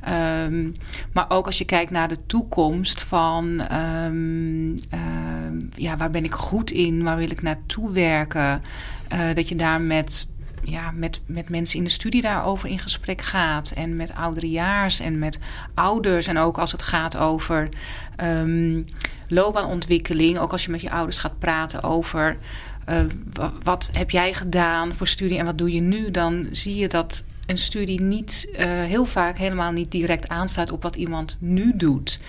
Ehm, 0.00 0.70
maar 1.12 1.26
ook 1.28 1.46
als 1.46 1.58
je 1.58 1.64
kijkt 1.64 1.90
naar 1.90 2.08
de 2.08 2.26
toekomst 2.26 3.02
van 3.02 3.60
ehm, 3.60 4.76
ehm, 4.90 5.31
ja, 5.74 5.96
waar 5.96 6.10
ben 6.10 6.24
ik 6.24 6.34
goed 6.34 6.70
in, 6.70 7.02
waar 7.02 7.16
wil 7.16 7.30
ik 7.30 7.42
naartoe 7.42 7.92
werken. 7.92 8.62
Eh, 9.08 9.20
dat 9.34 9.48
je 9.48 9.56
daar 9.56 9.80
met 9.80 10.26
ja, 10.64 10.90
met, 10.90 11.20
met 11.26 11.48
mensen 11.48 11.78
in 11.78 11.84
de 11.84 11.90
studie 11.90 12.22
daarover 12.22 12.68
in 12.68 12.78
gesprek 12.78 13.22
gaat. 13.22 13.70
En 13.70 13.96
met 13.96 14.14
ouderejaars 14.14 15.00
en 15.00 15.18
met 15.18 15.38
ouders. 15.74 16.26
En 16.26 16.38
ook 16.38 16.58
als 16.58 16.72
het 16.72 16.82
gaat 16.82 17.16
over 17.16 17.68
ehm, 18.16 18.82
loopbaanontwikkeling. 19.28 20.38
Ook 20.38 20.52
als 20.52 20.64
je 20.64 20.70
met 20.70 20.80
je 20.80 20.90
ouders 20.90 21.18
gaat 21.18 21.38
praten 21.38 21.82
over... 21.82 22.36
eh, 22.84 22.98
wa- 23.32 23.52
wat 23.62 23.90
heb 23.92 24.10
jij 24.10 24.32
gedaan 24.34 24.94
voor 24.94 25.06
studie 25.08 25.38
en 25.38 25.44
wat 25.44 25.58
doe 25.58 25.72
je 25.72 25.80
nu? 25.80 26.10
Dan 26.10 26.48
zie 26.52 26.74
je 26.74 26.88
dat 26.88 27.24
een 27.46 27.58
studie 27.58 28.00
niet 28.00 28.48
eh, 28.52 28.66
heel 28.66 29.04
vaak 29.04 29.38
helemaal 29.38 29.72
niet 29.72 29.90
direct 29.90 30.28
aansluit 30.28 30.72
op 30.72 30.82
wat 30.82 30.96
iemand 30.96 31.36
nu 31.40 31.72
doet. 31.76 32.20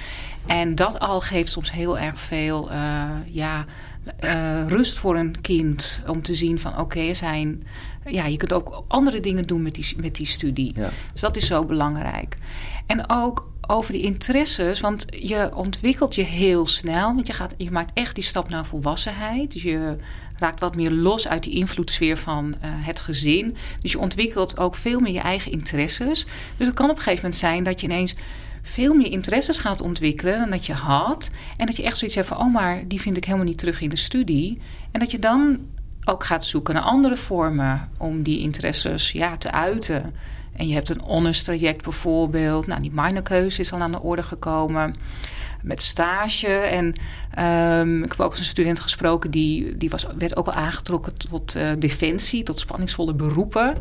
En 0.45 0.75
dat 0.75 0.99
al 0.99 1.21
geeft 1.21 1.51
soms 1.51 1.71
heel 1.71 1.99
erg 1.99 2.19
veel 2.19 2.71
eh, 2.71 3.03
ja, 3.25 3.65
eh, 4.17 4.67
rust 4.67 4.97
voor 4.97 5.15
een 5.17 5.41
kind. 5.41 6.01
Om 6.07 6.21
te 6.21 6.35
zien 6.35 6.59
van 6.59 6.79
oké, 6.79 6.99
er 6.99 7.15
zijn. 7.15 7.67
Ja, 8.05 8.25
je 8.25 8.37
kunt 8.37 8.53
ook 8.53 8.83
andere 8.87 9.19
dingen 9.19 9.43
doen 9.43 9.61
met 9.61 9.75
die, 9.75 9.93
met 9.97 10.15
die 10.15 10.25
studie. 10.25 10.71
Ja. 10.75 10.89
Dus 11.11 11.21
dat 11.21 11.35
is 11.35 11.47
zo 11.47 11.65
belangrijk. 11.65 12.37
En 12.85 13.09
ook 13.09 13.51
over 13.67 13.91
die 13.91 14.01
interesses, 14.01 14.79
want 14.79 15.05
je 15.09 15.55
ontwikkelt 15.55 16.15
je 16.15 16.23
heel 16.23 16.67
snel. 16.67 17.13
Want 17.13 17.27
je, 17.27 17.33
gaat, 17.33 17.53
je 17.57 17.71
maakt 17.71 17.91
echt 17.93 18.15
die 18.15 18.23
stap 18.23 18.49
naar 18.49 18.65
volwassenheid. 18.65 19.51
Dus 19.51 19.63
je 19.63 19.97
raakt 20.37 20.59
wat 20.59 20.75
meer 20.75 20.91
los 20.91 21.27
uit 21.27 21.43
die 21.43 21.53
invloedssfeer 21.53 22.17
van 22.17 22.55
eh, 22.61 22.69
het 22.73 22.99
gezin. 22.99 23.55
Dus 23.79 23.91
je 23.91 23.99
ontwikkelt 23.99 24.57
ook 24.57 24.75
veel 24.75 24.99
meer 24.99 25.13
je 25.13 25.19
eigen 25.19 25.51
interesses. 25.51 26.25
Dus 26.57 26.67
het 26.67 26.75
kan 26.75 26.89
op 26.89 26.95
een 26.95 27.01
gegeven 27.01 27.23
moment 27.23 27.39
zijn 27.39 27.63
dat 27.63 27.81
je 27.81 27.87
ineens 27.87 28.15
veel 28.63 28.93
meer 28.93 29.11
interesses 29.11 29.57
gaat 29.57 29.81
ontwikkelen 29.81 30.39
dan 30.39 30.49
dat 30.49 30.65
je 30.65 30.73
had. 30.73 31.29
En 31.57 31.65
dat 31.65 31.75
je 31.75 31.83
echt 31.83 31.97
zoiets 31.97 32.15
hebt 32.15 32.27
van, 32.27 32.37
oh 32.37 32.53
maar 32.53 32.87
die 32.87 33.01
vind 33.01 33.17
ik 33.17 33.25
helemaal 33.25 33.45
niet 33.45 33.57
terug 33.57 33.81
in 33.81 33.89
de 33.89 33.95
studie. 33.95 34.61
En 34.91 34.99
dat 34.99 35.11
je 35.11 35.19
dan 35.19 35.59
ook 36.05 36.23
gaat 36.23 36.45
zoeken 36.45 36.73
naar 36.73 36.83
andere 36.83 37.15
vormen 37.15 37.89
om 37.97 38.23
die 38.23 38.39
interesses 38.39 39.11
ja, 39.11 39.37
te 39.37 39.51
uiten. 39.51 40.13
En 40.55 40.67
je 40.67 40.73
hebt 40.73 40.89
een 40.89 41.01
honors 41.05 41.43
traject 41.43 41.83
bijvoorbeeld. 41.83 42.67
Nou, 42.67 42.81
die 42.81 42.91
minorkeuze 42.93 43.61
is 43.61 43.73
al 43.73 43.79
aan 43.79 43.91
de 43.91 44.01
orde 44.01 44.23
gekomen. 44.23 44.95
Met 45.61 45.81
stage. 45.81 46.47
En 46.47 46.95
ehm, 47.31 48.03
ik 48.03 48.11
heb 48.11 48.19
ook 48.19 48.31
eens 48.31 48.39
een 48.39 48.45
student 48.45 48.79
gesproken... 48.79 49.31
die, 49.31 49.77
die 49.77 49.89
was, 49.89 50.07
werd 50.17 50.35
ook 50.35 50.45
al 50.45 50.53
aangetrokken 50.53 51.13
tot 51.29 51.55
eh, 51.55 51.71
defensie... 51.79 52.43
tot 52.43 52.59
spanningsvolle 52.59 53.13
beroepen. 53.13 53.77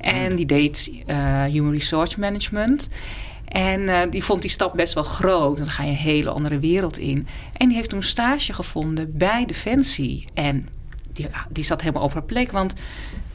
En 0.00 0.36
die 0.36 0.46
deed 0.46 0.92
eh, 1.06 1.44
human 1.44 1.72
resource 1.72 2.20
management... 2.20 2.88
En 3.50 3.88
eh, 3.88 4.10
die 4.10 4.24
vond 4.24 4.42
die 4.42 4.50
stap 4.50 4.72
best 4.76 4.94
wel 4.94 5.02
groot. 5.02 5.56
Dan 5.56 5.66
ga 5.66 5.82
je 5.82 5.90
een 5.90 5.96
hele 5.96 6.30
andere 6.30 6.58
wereld 6.58 6.98
in. 6.98 7.26
En 7.52 7.68
die 7.68 7.76
heeft 7.76 7.88
toen 7.88 8.02
stage 8.02 8.52
gevonden 8.52 9.16
bij 9.16 9.46
Defensie. 9.46 10.24
En 10.34 10.68
die, 11.12 11.26
die 11.48 11.64
zat 11.64 11.80
helemaal 11.80 12.02
op 12.02 12.12
haar 12.12 12.22
plek. 12.22 12.52
Want 12.52 12.74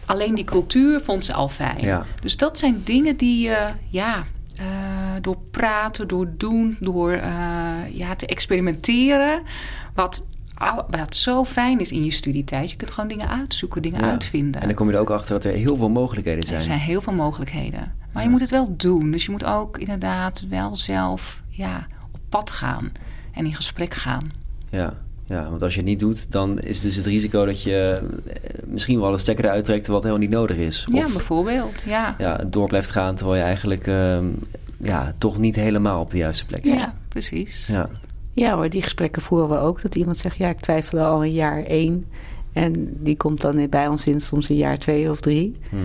alleen 0.05 0.35
die 0.35 0.43
cultuur 0.43 1.01
vond 1.01 1.25
ze 1.25 1.33
al 1.33 1.49
fijn. 1.49 1.81
Ja. 1.81 2.05
Dus 2.21 2.37
dat 2.37 2.57
zijn 2.57 2.81
dingen 2.83 3.17
die 3.17 3.47
je, 3.47 3.69
ja, 3.89 4.25
eh, 4.55 4.65
door 5.21 5.37
praten, 5.51 6.07
door 6.07 6.27
doen, 6.37 6.77
door 6.79 7.11
ja, 7.91 8.15
te 8.17 8.25
experimenteren. 8.25 9.41
Wat, 9.93 10.25
wat 10.89 11.15
zo 11.15 11.43
fijn 11.45 11.79
is 11.79 11.91
in 11.91 12.03
je 12.03 12.11
studietijd. 12.11 12.69
Je 12.71 12.75
kunt 12.75 12.91
gewoon 12.91 13.09
dingen 13.09 13.29
uitzoeken, 13.29 13.81
dingen 13.81 14.01
Ja. 14.01 14.09
uitvinden. 14.09 14.61
En 14.61 14.67
dan 14.67 14.75
kom 14.75 14.87
je 14.87 14.93
er 14.93 14.99
ook 14.99 15.09
achter 15.09 15.33
dat 15.33 15.45
er 15.45 15.51
heel 15.51 15.77
veel 15.77 15.89
mogelijkheden 15.89 16.43
zijn. 16.43 16.55
Er 16.59 16.65
zijn 16.65 16.79
heel 16.79 17.01
veel 17.01 17.13
mogelijkheden. 17.13 17.93
Maar 18.13 18.23
je 18.23 18.29
moet 18.29 18.39
het 18.39 18.49
wel 18.49 18.73
doen. 18.77 19.11
Dus 19.11 19.25
je 19.25 19.31
moet 19.31 19.45
ook 19.45 19.77
inderdaad 19.77 20.43
wel 20.49 20.75
zelf 20.75 21.41
ja, 21.49 21.87
op 22.11 22.19
pad 22.29 22.51
gaan. 22.51 22.91
En 23.31 23.45
in 23.45 23.53
gesprek 23.53 23.93
gaan. 23.93 24.31
Ja. 24.69 24.93
ja, 25.25 25.49
want 25.49 25.61
als 25.61 25.73
je 25.73 25.79
het 25.79 25.89
niet 25.89 25.99
doet, 25.99 26.31
dan 26.31 26.59
is 26.59 26.81
dus 26.81 26.95
het 26.95 27.05
risico 27.05 27.45
dat 27.45 27.63
je 27.63 28.01
eh, 28.33 28.63
misschien 28.65 28.99
wel 28.99 29.13
een 29.13 29.19
stekker 29.19 29.45
eruit 29.45 29.65
trekt 29.65 29.87
wat 29.87 30.01
helemaal 30.03 30.21
niet 30.21 30.29
nodig 30.35 30.57
is. 30.57 30.87
Ja, 30.91 31.05
Of 31.05 31.13
bijvoorbeeld. 31.13 31.83
Ja. 31.85 32.15
ja, 32.17 32.37
door 32.47 32.67
blijft 32.67 32.91
gaan 32.91 33.15
terwijl 33.15 33.37
je 33.39 33.45
eigenlijk 33.45 33.87
ehm, 33.87 34.25
ja, 34.79 35.13
toch 35.17 35.37
niet 35.37 35.55
helemaal 35.55 36.01
op 36.01 36.11
de 36.11 36.17
juiste 36.17 36.45
plek 36.45 36.65
zit. 36.65 36.75
Ja, 36.75 36.93
precies. 37.07 37.67
Ja. 37.67 37.87
Ja 38.35 38.55
hoor, 38.55 38.69
die 38.69 38.81
gesprekken 38.81 39.21
voeren 39.21 39.49
we 39.49 39.57
ook. 39.57 39.81
Dat 39.81 39.95
iemand 39.95 40.17
zegt, 40.17 40.37
ja, 40.37 40.49
ik 40.49 40.59
twijfel 40.59 40.99
al 40.99 41.23
een 41.23 41.31
jaar 41.33 41.63
één. 41.63 42.05
En 42.53 42.73
die 43.03 43.17
komt 43.17 43.41
dan 43.41 43.69
bij 43.69 43.87
ons 43.87 44.07
in 44.07 44.19
soms 44.21 44.49
een 44.49 44.55
jaar 44.55 44.77
twee 44.77 45.09
of 45.09 45.19
drie. 45.19 45.55
Hm. 45.69 45.75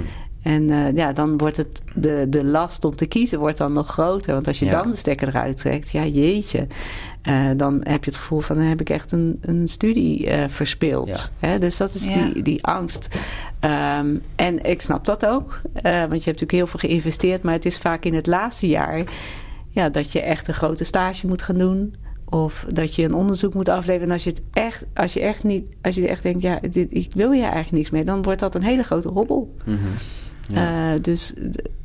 En 0.42 0.70
eh, 0.70 0.94
ja, 0.94 1.12
dan 1.12 1.38
wordt 1.38 1.56
het 1.56 1.82
de, 1.94 2.26
de 2.28 2.44
last 2.44 2.84
om 2.84 2.96
te 2.96 3.06
kiezen 3.06 3.38
wordt 3.38 3.56
dan 3.58 3.72
nog 3.72 3.88
groter. 3.88 4.34
Want 4.34 4.46
als 4.46 4.58
je 4.58 4.64
Ja. 4.64 4.70
dan 4.70 4.90
de 4.90 4.96
stekker 4.96 5.28
eruit 5.28 5.56
trekt, 5.56 5.90
ja 5.90 6.04
jeetje. 6.06 6.66
eh, 7.22 7.50
dan 7.56 7.74
heb 7.82 8.04
je 8.04 8.10
het 8.10 8.20
gevoel 8.20 8.40
van, 8.40 8.56
dan 8.56 8.64
heb 8.64 8.80
ik 8.80 8.90
echt 8.90 9.12
een, 9.12 9.38
een 9.40 9.68
studie 9.68 10.26
eh, 10.26 10.48
verspild. 10.48 11.30
Hè? 11.38 11.58
Dus 11.58 11.76
dat 11.76 11.94
is 11.94 12.06
Ja. 12.14 12.28
die, 12.32 12.42
die 12.42 12.64
angst. 12.64 13.18
Ehm, 13.60 14.14
en 14.36 14.64
ik 14.64 14.80
snap 14.82 15.04
dat 15.04 15.26
ook. 15.26 15.60
eh, 15.72 15.82
want 15.82 15.94
je 15.94 16.30
hebt 16.30 16.40
natuurlijk 16.40 16.52
heel 16.52 16.66
veel 16.66 16.78
geïnvesteerd. 16.88 17.42
Maar 17.42 17.52
het 17.54 17.64
is 17.66 17.78
vaak 17.78 18.04
in 18.04 18.14
het 18.14 18.26
laatste 18.26 18.68
jaar 18.68 19.04
ja, 19.68 19.88
dat 19.88 20.12
je 20.12 20.20
echt 20.20 20.48
een 20.48 20.54
grote 20.54 20.84
stage 20.84 21.26
moet 21.26 21.42
gaan 21.42 21.58
doen. 21.58 21.94
Of 22.30 22.64
dat 22.68 22.94
je 22.94 23.02
een 23.02 23.14
onderzoek 23.14 23.54
moet 23.54 23.68
afleveren. 23.68 24.06
En 24.06 24.12
als 24.12 24.24
je 24.24 24.30
het 24.30 24.42
echt, 24.52 24.86
als 24.94 25.12
je 25.12 25.20
echt 25.20 25.44
niet, 25.44 25.64
als 25.82 25.94
je 25.94 26.08
echt 26.08 26.22
denkt, 26.22 26.42
ja, 26.42 26.60
dit, 26.70 26.94
ik 26.94 27.12
wil 27.14 27.32
hier 27.32 27.42
eigenlijk 27.42 27.72
niks 27.72 27.90
mee, 27.90 28.04
dan 28.04 28.22
wordt 28.22 28.40
dat 28.40 28.54
een 28.54 28.62
hele 28.62 28.82
grote 28.82 29.08
hobbel. 29.08 29.54
Mhm. 29.64 29.76
Ja. 30.52 30.92
Eh, 30.92 31.00
dus, 31.02 31.34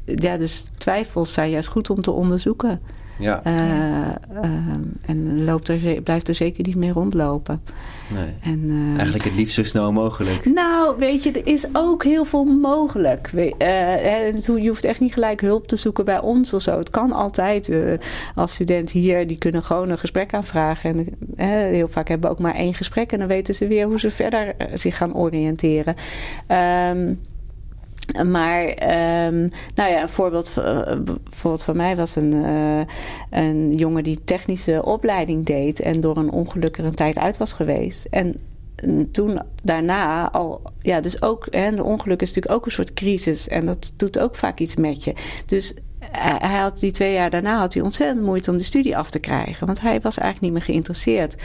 ja, 0.05 0.37
dus 0.37 0.67
twijfels 0.77 1.33
zijn 1.33 1.49
juist 1.49 1.67
goed 1.67 1.89
om 1.89 2.01
te 2.01 2.11
onderzoeken. 2.11 2.81
Ja. 3.19 3.41
Eh, 3.43 4.07
ehm, 4.43 4.81
en 5.05 5.43
loopt 5.43 5.69
er, 5.69 6.01
blijft 6.01 6.27
er 6.27 6.35
zeker 6.35 6.63
niet 6.65 6.75
mee 6.75 6.91
rondlopen. 6.91 7.61
Nee. 8.13 8.33
En, 8.53 8.69
eh, 8.69 8.93
Eigenlijk 8.95 9.23
het 9.23 9.35
liefst 9.35 9.55
zo 9.55 9.63
snel 9.63 9.91
mogelijk. 9.91 10.45
nou, 10.53 10.95
weet 10.97 11.23
je, 11.23 11.31
er 11.31 11.47
is 11.47 11.65
ook 11.73 12.03
heel 12.03 12.25
veel 12.25 12.43
mogelijk. 12.43 13.27
Eh, 13.57 14.33
je 14.35 14.67
hoeft 14.67 14.85
echt 14.85 14.99
niet 14.99 15.13
gelijk 15.13 15.41
hulp 15.41 15.67
te 15.67 15.75
zoeken 15.75 16.05
bij 16.05 16.19
ons 16.19 16.53
of 16.53 16.61
zo. 16.61 16.77
Het 16.77 16.89
kan 16.89 17.11
altijd. 17.11 17.69
eh, 17.69 17.79
als 18.35 18.53
student 18.53 18.91
hier, 18.91 19.27
die 19.27 19.37
kunnen 19.37 19.63
gewoon 19.63 19.89
een 19.89 19.97
gesprek 19.97 20.33
aanvragen. 20.33 20.89
En 20.95 21.07
eh, 21.35 21.47
heel 21.47 21.87
vaak 21.87 22.07
hebben 22.07 22.29
we 22.29 22.35
ook 22.35 22.41
maar 22.41 22.55
één 22.55 22.73
gesprek. 22.73 23.11
En 23.11 23.19
dan 23.19 23.27
weten 23.27 23.53
ze 23.53 23.67
weer 23.67 23.85
hoe 23.87 23.99
ze 23.99 24.11
verder 24.11 24.55
eh, 24.57 24.67
zich 24.73 24.97
gaan 24.97 25.15
oriënteren. 25.15 25.95
Ehm, 26.47 27.13
maar, 28.25 28.65
ehm, 28.65 29.47
nou 29.75 29.91
ja, 29.91 30.01
een 30.01 30.09
voorbeeld, 30.09 30.57
eh, 30.57 30.95
van 31.31 31.77
mij 31.77 31.95
was 31.95 32.15
een, 32.15 32.33
eh, 32.33 32.93
een 33.39 33.75
jongen 33.75 34.03
die 34.03 34.23
technische 34.23 34.85
opleiding 34.85 35.45
deed 35.45 35.79
en 35.79 36.01
door 36.01 36.17
een 36.17 36.31
ongeluk 36.31 36.77
er 36.77 36.85
een 36.85 36.95
tijd 36.95 37.19
uit 37.19 37.37
was 37.37 37.53
geweest. 37.53 38.05
En 38.05 38.35
mm, 38.85 39.11
toen 39.11 39.41
daarna 39.63 40.31
al, 40.31 40.61
ja, 40.81 41.01
dus 41.01 41.21
ook, 41.21 41.47
hè, 41.49 41.67
een 41.67 41.83
ongeluk 41.83 42.21
is 42.21 42.27
natuurlijk 42.27 42.55
ook 42.55 42.65
een 42.65 42.71
soort 42.71 42.93
crisis 42.93 43.47
en 43.47 43.65
dat 43.65 43.91
doet 43.95 44.19
ook 44.19 44.35
vaak 44.35 44.59
iets 44.59 44.75
met 44.75 45.03
je. 45.03 45.13
Dus 45.45 45.73
hij 46.11 46.49
hij 46.49 46.59
had 46.59 46.79
die 46.79 46.91
twee 46.91 47.13
jaar 47.13 47.29
daarna 47.29 47.59
had 47.59 47.73
hij 47.73 47.83
ontzettend 47.83 48.25
moeite 48.25 48.51
om 48.51 48.57
de 48.57 48.63
studie 48.63 48.97
af 48.97 49.09
te 49.09 49.19
krijgen, 49.19 49.65
want 49.65 49.81
hij 49.81 49.99
was 50.01 50.17
eigenlijk 50.17 50.41
niet 50.41 50.51
meer 50.51 50.73
geïnteresseerd. 50.73 51.35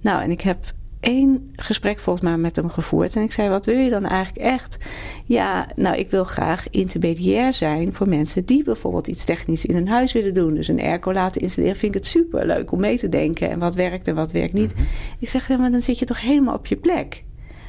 Nou, 0.00 0.22
en 0.22 0.30
ik 0.30 0.40
heb 0.40 0.58
één 1.00 1.50
gesprek 1.56 2.00
volgens 2.00 2.24
mij 2.24 2.36
met 2.36 2.56
hem 2.56 2.68
gevoerd. 2.68 3.16
En 3.16 3.22
ik 3.22 3.32
zei, 3.32 3.48
wat 3.48 3.66
wil 3.66 3.78
je 3.78 3.90
dan 3.90 4.04
eigenlijk 4.04 4.46
echt? 4.46 4.76
Ja, 5.24 5.66
nou, 5.76 5.96
ik 5.96 6.10
wil 6.10 6.24
graag 6.24 6.70
intermediair 6.70 7.52
zijn 7.52 7.94
voor 7.94 8.08
mensen 8.08 8.44
die 8.44 8.64
bijvoorbeeld 8.64 9.06
iets 9.06 9.24
technisch 9.24 9.66
in 9.66 9.74
hun 9.74 9.88
huis 9.88 10.12
willen 10.12 10.34
doen. 10.34 10.54
Dus 10.54 10.68
een 10.68 10.80
airco 10.80 11.12
laten 11.12 11.40
installeren. 11.40 11.76
Vind 11.76 11.94
ik 11.94 12.00
het 12.00 12.10
super 12.10 12.46
leuk 12.46 12.72
om 12.72 12.80
mee 12.80 12.98
te 12.98 13.08
denken. 13.08 13.50
En 13.50 13.58
wat 13.58 13.74
werkt 13.74 14.08
en 14.08 14.14
wat 14.14 14.32
werkt 14.32 14.52
niet. 14.52 14.74
Ik 15.18 15.28
zeg, 15.28 15.48
ja, 15.48 15.56
maar 15.56 15.70
dan 15.70 15.82
zit 15.82 15.98
je 15.98 16.04
toch 16.04 16.20
helemaal 16.20 16.54
op 16.54 16.66
je 16.66 16.76
plek. 16.76 17.24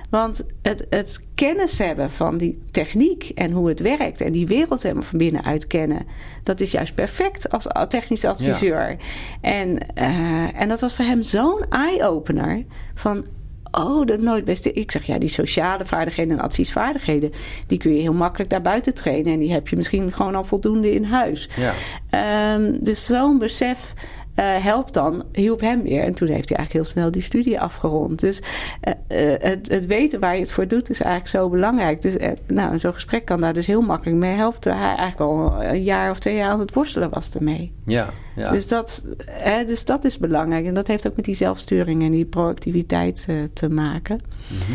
Want 0.09 0.45
het, 0.61 0.85
het 0.89 1.25
kennis 1.35 1.77
hebben 1.77 2.09
van 2.09 2.37
die 2.37 2.61
techniek 2.71 3.31
en 3.35 3.51
hoe 3.51 3.67
het 3.67 3.79
werkt 3.79 4.21
en 4.21 4.31
die 4.31 4.47
wereld 4.47 4.83
helemaal 4.83 5.03
van 5.03 5.17
binnenuit 5.17 5.67
kennen, 5.67 6.05
dat 6.43 6.59
is 6.59 6.71
juist 6.71 6.95
perfect 6.95 7.51
als 7.51 7.67
technisch 7.87 8.25
adviseur. 8.25 8.97
En, 9.41 9.77
eh, 9.95 10.61
en 10.61 10.67
dat 10.67 10.79
was 10.79 10.95
voor 10.95 11.05
hem 11.05 11.21
zo'n 11.21 11.65
eye-opener 11.69 12.65
van. 12.95 13.25
Oh, 13.71 14.05
dat 14.05 14.19
nooit 14.19 14.45
best. 14.45 14.65
Ik 14.65 14.91
zeg 14.91 15.03
ja, 15.03 15.17
die 15.17 15.29
sociale 15.29 15.85
vaardigheden 15.85 16.37
en 16.37 16.43
adviesvaardigheden, 16.43 17.31
die 17.67 17.77
kun 17.77 17.93
je 17.93 18.01
heel 18.01 18.13
makkelijk 18.13 18.49
daarbuiten 18.49 18.93
trainen. 18.93 19.33
En 19.33 19.39
die 19.39 19.51
heb 19.51 19.67
je 19.67 19.75
misschien 19.75 20.13
gewoon 20.13 20.35
al 20.35 20.43
voldoende 20.43 20.93
in 20.93 21.03
huis. 21.03 21.49
Ja. 21.55 21.73
Ehm, 22.09 22.77
dus 22.81 23.05
zo'n 23.05 23.37
besef 23.37 23.93
eh, 24.39 24.63
helpt 24.63 24.93
dan, 24.93 25.23
hielp 25.33 25.61
hem 25.61 25.83
weer. 25.83 26.03
En 26.03 26.13
toen 26.13 26.27
heeft 26.27 26.49
hij 26.49 26.57
eigenlijk 26.57 26.73
heel 26.73 26.83
snel 26.83 27.11
die 27.11 27.21
studie 27.21 27.59
afgerond. 27.59 28.19
Dus 28.19 28.41
eh, 28.81 28.93
eh, 29.33 29.41
het, 29.41 29.69
het 29.69 29.85
weten 29.85 30.19
waar 30.19 30.33
je 30.35 30.41
het 30.41 30.51
voor 30.51 30.67
doet 30.67 30.89
is 30.89 31.01
eigenlijk 31.01 31.31
zo 31.31 31.49
belangrijk. 31.49 32.01
Dus 32.01 32.15
nou, 32.47 32.79
zo'n 32.79 32.93
gesprek 32.93 33.25
kan 33.25 33.41
daar 33.41 33.53
dus 33.53 33.67
heel 33.67 33.81
makkelijk 33.81 34.17
mee 34.17 34.35
helpen. 34.35 34.59
Terwijl 34.59 34.83
hij 34.83 34.95
eigenlijk 34.95 35.31
al 35.31 35.63
een 35.63 35.83
jaar 35.83 36.11
of 36.11 36.19
twee 36.19 36.35
jaar 36.35 36.51
aan 36.51 36.59
het 36.59 36.73
worstelen 36.73 37.09
was 37.09 37.33
ermee. 37.33 37.73
Ja. 37.85 38.09
ja. 38.35 38.49
Dus, 38.49 38.67
dat, 38.67 39.05
hè, 39.25 39.65
dus 39.65 39.85
dat 39.85 40.05
is 40.05 40.17
belangrijk. 40.17 40.65
En 40.65 40.73
dat 40.73 40.87
heeft 40.87 41.07
ook 41.07 41.15
met 41.15 41.25
die 41.25 41.35
zelfsturing 41.35 42.03
en 42.03 42.11
die 42.11 42.25
proactiviteit 42.25 43.27
te 43.53 43.69
maken. 43.69 44.21
Mhm. 44.47 44.71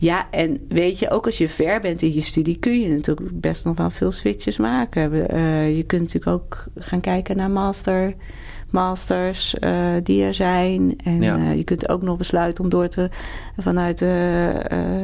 Ja, 0.00 0.30
en 0.30 0.60
weet 0.68 0.98
je, 0.98 1.10
ook 1.10 1.26
als 1.26 1.38
je 1.38 1.48
ver 1.48 1.80
bent 1.80 2.02
in 2.02 2.12
je 2.14 2.20
studie, 2.20 2.58
kun 2.58 2.80
je 2.80 2.88
natuurlijk 2.88 3.40
best 3.40 3.64
nog 3.64 3.76
wel 3.76 3.90
veel 3.90 4.10
switches 4.10 4.56
maken. 4.56 5.28
Eh, 5.28 5.76
je 5.76 5.82
kunt 5.82 6.00
natuurlijk 6.02 6.32
ook 6.42 6.64
gaan 6.76 7.00
kijken 7.00 7.36
naar 7.36 7.50
master, 7.50 8.14
masters 8.70 9.54
eh, 9.58 9.94
die 10.02 10.22
er 10.22 10.34
zijn. 10.34 10.98
En 11.04 11.22
Ja. 11.22 11.36
eh, 11.36 11.56
je 11.56 11.64
kunt 11.64 11.88
ook 11.88 12.02
nog 12.02 12.16
besluiten 12.16 12.64
om 12.64 12.70
door 12.70 12.88
te, 12.88 13.08
vanuit 13.56 13.98
de, 13.98 14.52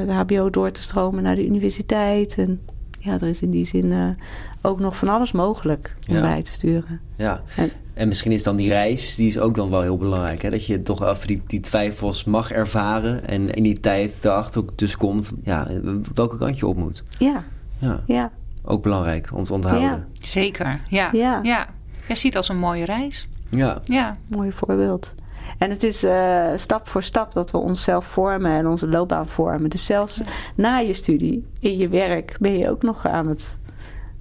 de 0.06 0.12
HBO 0.12 0.50
door 0.50 0.70
te 0.70 0.82
stromen 0.82 1.22
naar 1.22 1.36
de 1.36 1.46
universiteit. 1.46 2.34
En 2.38 2.60
ja, 3.04 3.12
er 3.12 3.28
is 3.28 3.42
in 3.42 3.50
die 3.50 3.64
zin 3.64 3.92
eh, 3.92 4.08
ook 4.62 4.80
nog 4.80 4.96
van 4.96 5.08
alles 5.08 5.32
mogelijk 5.32 5.96
om 6.08 6.14
Ja. 6.14 6.20
bij 6.20 6.42
te 6.42 6.50
sturen. 6.52 7.00
Ja. 7.16 7.42
En- 7.56 7.70
En 7.94 8.08
misschien 8.08 8.32
is 8.32 8.42
dan 8.42 8.56
die 8.56 8.68
reis, 8.68 9.14
die 9.14 9.26
is 9.26 9.38
ook 9.38 9.54
dan 9.54 9.70
wel 9.70 9.80
heel 9.82 9.96
belangrijk. 9.98 10.42
Hè? 10.42 10.50
Dat 10.50 10.66
je 10.66 10.80
toch 10.80 11.04
even 11.08 11.26
die, 11.26 11.42
die 11.46 11.60
twijfels 11.60 12.24
mag 12.24 12.50
ervaren. 12.50 13.26
En 13.28 13.50
in 13.50 13.62
die 13.62 13.80
tijd 13.80 14.14
erachter 14.24 14.60
ook 14.60 14.78
dus 14.78 14.96
komt, 14.96 15.32
ja, 15.42 15.68
welke 16.14 16.36
kant 16.36 16.58
je 16.58 16.66
op 16.66 16.76
moet. 16.76 17.02
Ja, 17.18 17.42
Ja, 17.78 18.00
ja, 18.06 18.30
ook 18.62 18.82
belangrijk 18.82 19.28
om 19.32 19.44
te 19.44 19.52
onthouden. 19.52 19.88
Ja. 19.88 20.04
Zeker, 20.20 20.80
ja. 20.88 21.08
Ja. 21.12 21.40
ja. 21.42 21.66
Jij 22.06 22.16
ziet 22.16 22.24
het 22.24 22.36
als 22.36 22.48
een 22.48 22.58
mooie 22.58 22.84
reis. 22.84 23.28
Ja. 23.48 23.80
Ja, 23.84 24.16
mooi 24.26 24.52
voorbeeld. 24.52 25.14
En 25.58 25.70
het 25.70 25.82
is 25.82 26.04
eh, 26.04 26.50
stap 26.54 26.88
voor 26.88 27.02
stap 27.02 27.32
dat 27.32 27.50
we 27.50 27.58
onszelf 27.58 28.04
vormen 28.04 28.52
en 28.52 28.66
onze 28.66 28.88
loopbaan 28.88 29.28
vormen. 29.28 29.70
Dus 29.70 29.86
zelfs 29.86 30.22
na 30.54 30.78
je 30.78 30.92
studie, 30.92 31.46
in 31.60 31.76
je 31.76 31.88
werk, 31.88 32.36
ben 32.40 32.58
je 32.58 32.70
ook 32.70 32.82
nog 32.82 33.06
aan 33.06 33.28
het 33.28 33.58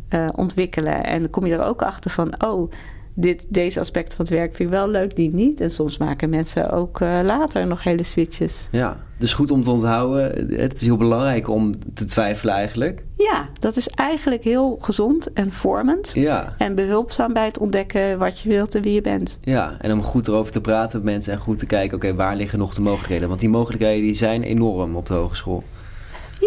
eh, 0.10 0.26
ontwikkelen. 0.36 1.04
En 1.04 1.22
dan 1.22 1.30
kom 1.30 1.46
je 1.46 1.54
er 1.54 1.64
ook 1.64 1.82
achter 1.82 2.12
van, 2.12 2.44
oh, 2.44 2.72
dit, 3.14 3.46
deze 3.50 3.80
aspect 3.80 4.14
van 4.14 4.26
het 4.26 4.34
werk 4.34 4.56
vind 4.56 4.70
ik 4.70 4.76
wel 4.76 4.90
leuk, 4.90 5.16
die 5.16 5.34
niet. 5.34 5.62
En 5.62 5.72
soms 5.72 5.98
maken 5.98 6.30
mensen 6.30 6.72
ook 6.72 7.02
eh, 7.02 7.20
later 7.24 7.68
nog 7.68 7.84
hele 7.84 8.04
switches. 8.04 8.68
ja, 8.72 8.98
dus 9.18 9.34
goed 9.34 9.52
om 9.52 9.62
te 9.62 9.72
onthouden. 9.72 10.50
Het 10.60 10.74
is 10.74 10.82
heel 10.82 10.98
belangrijk 10.98 11.50
om 11.50 11.72
te 11.94 12.06
twijfelen 12.06 12.54
eigenlijk. 12.54 13.04
Ja, 13.18 13.50
dat 13.60 13.76
is 13.76 13.88
eigenlijk 13.88 14.44
heel 14.44 14.78
gezond 14.82 15.34
en 15.34 15.52
vormend. 15.52 16.12
Ja, 16.14 16.54
En 16.58 16.76
behulpzaam 16.76 17.34
bij 17.34 17.46
het 17.46 17.58
ontdekken 17.58 18.18
wat 18.18 18.40
je 18.40 18.50
wilt 18.50 18.76
en 18.76 18.82
wie 18.82 18.94
je 18.94 19.02
bent. 19.02 19.40
ja. 19.42 19.78
en 19.80 19.92
om 19.92 20.02
goed 20.02 20.28
erover 20.28 20.52
te 20.52 20.62
praten 20.62 20.98
met 21.04 21.14
mensen 21.14 21.34
en 21.34 21.40
goed 21.40 21.60
te 21.60 21.66
kijken, 21.66 21.98
oké, 21.98 22.16
waar 22.16 22.36
liggen 22.36 22.60
nog 22.60 22.74
de 22.74 22.82
mogelijkheden? 22.82 23.28
Want 23.28 23.40
die 23.40 23.50
mogelijkheden 23.50 24.04
die 24.04 24.14
zijn 24.16 24.44
enorm 24.44 24.96
op 24.96 25.06
de 25.06 25.14
hogeschool. 25.14 25.64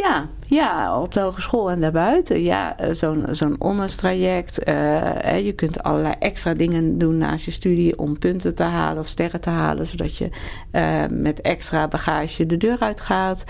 Ja, 0.03 0.29
ja, 0.47 1.01
op 1.01 1.15
de 1.15 1.21
hogeschool 1.21 1.71
en 1.71 1.81
daarbuiten. 1.81 2.43
Ja, 2.43 2.79
eh, 2.79 2.93
zo'n 2.93 3.27
zo'n 3.31 3.57
honors-traject. 3.59 4.65
eh, 4.65 5.45
je 5.45 5.53
kunt 5.53 5.83
allerlei 5.83 6.15
extra 6.19 6.55
dingen 6.55 6.99
doen 6.99 7.19
naast 7.19 7.45
je 7.45 7.51
studie 7.51 7.99
om 7.99 8.19
punten 8.19 8.55
te 8.55 8.63
halen 8.63 8.99
of 8.99 9.07
sterren 9.07 9.41
te 9.41 9.51
halen, 9.51 9.87
zodat 9.87 10.17
je 10.17 10.31
eh, 10.71 11.05
met 11.11 11.41
extra 11.41 11.89
bagage 11.89 12.47
de 12.47 12.57
deur 12.57 12.79
uitgaat. 12.79 13.45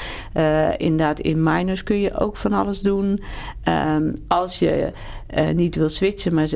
Inderdaad, 0.76 1.20
in 1.20 1.42
minors 1.42 1.82
kun 1.82 2.00
je 2.00 2.18
ook 2.18 2.36
van 2.36 2.52
alles 2.52 2.80
doen. 2.80 3.22
Ehm, 3.62 4.12
als 4.28 4.58
je 4.58 4.92
niet 5.54 5.76
wil 5.76 5.88
switchen, 5.88 6.34
maar 6.34 6.48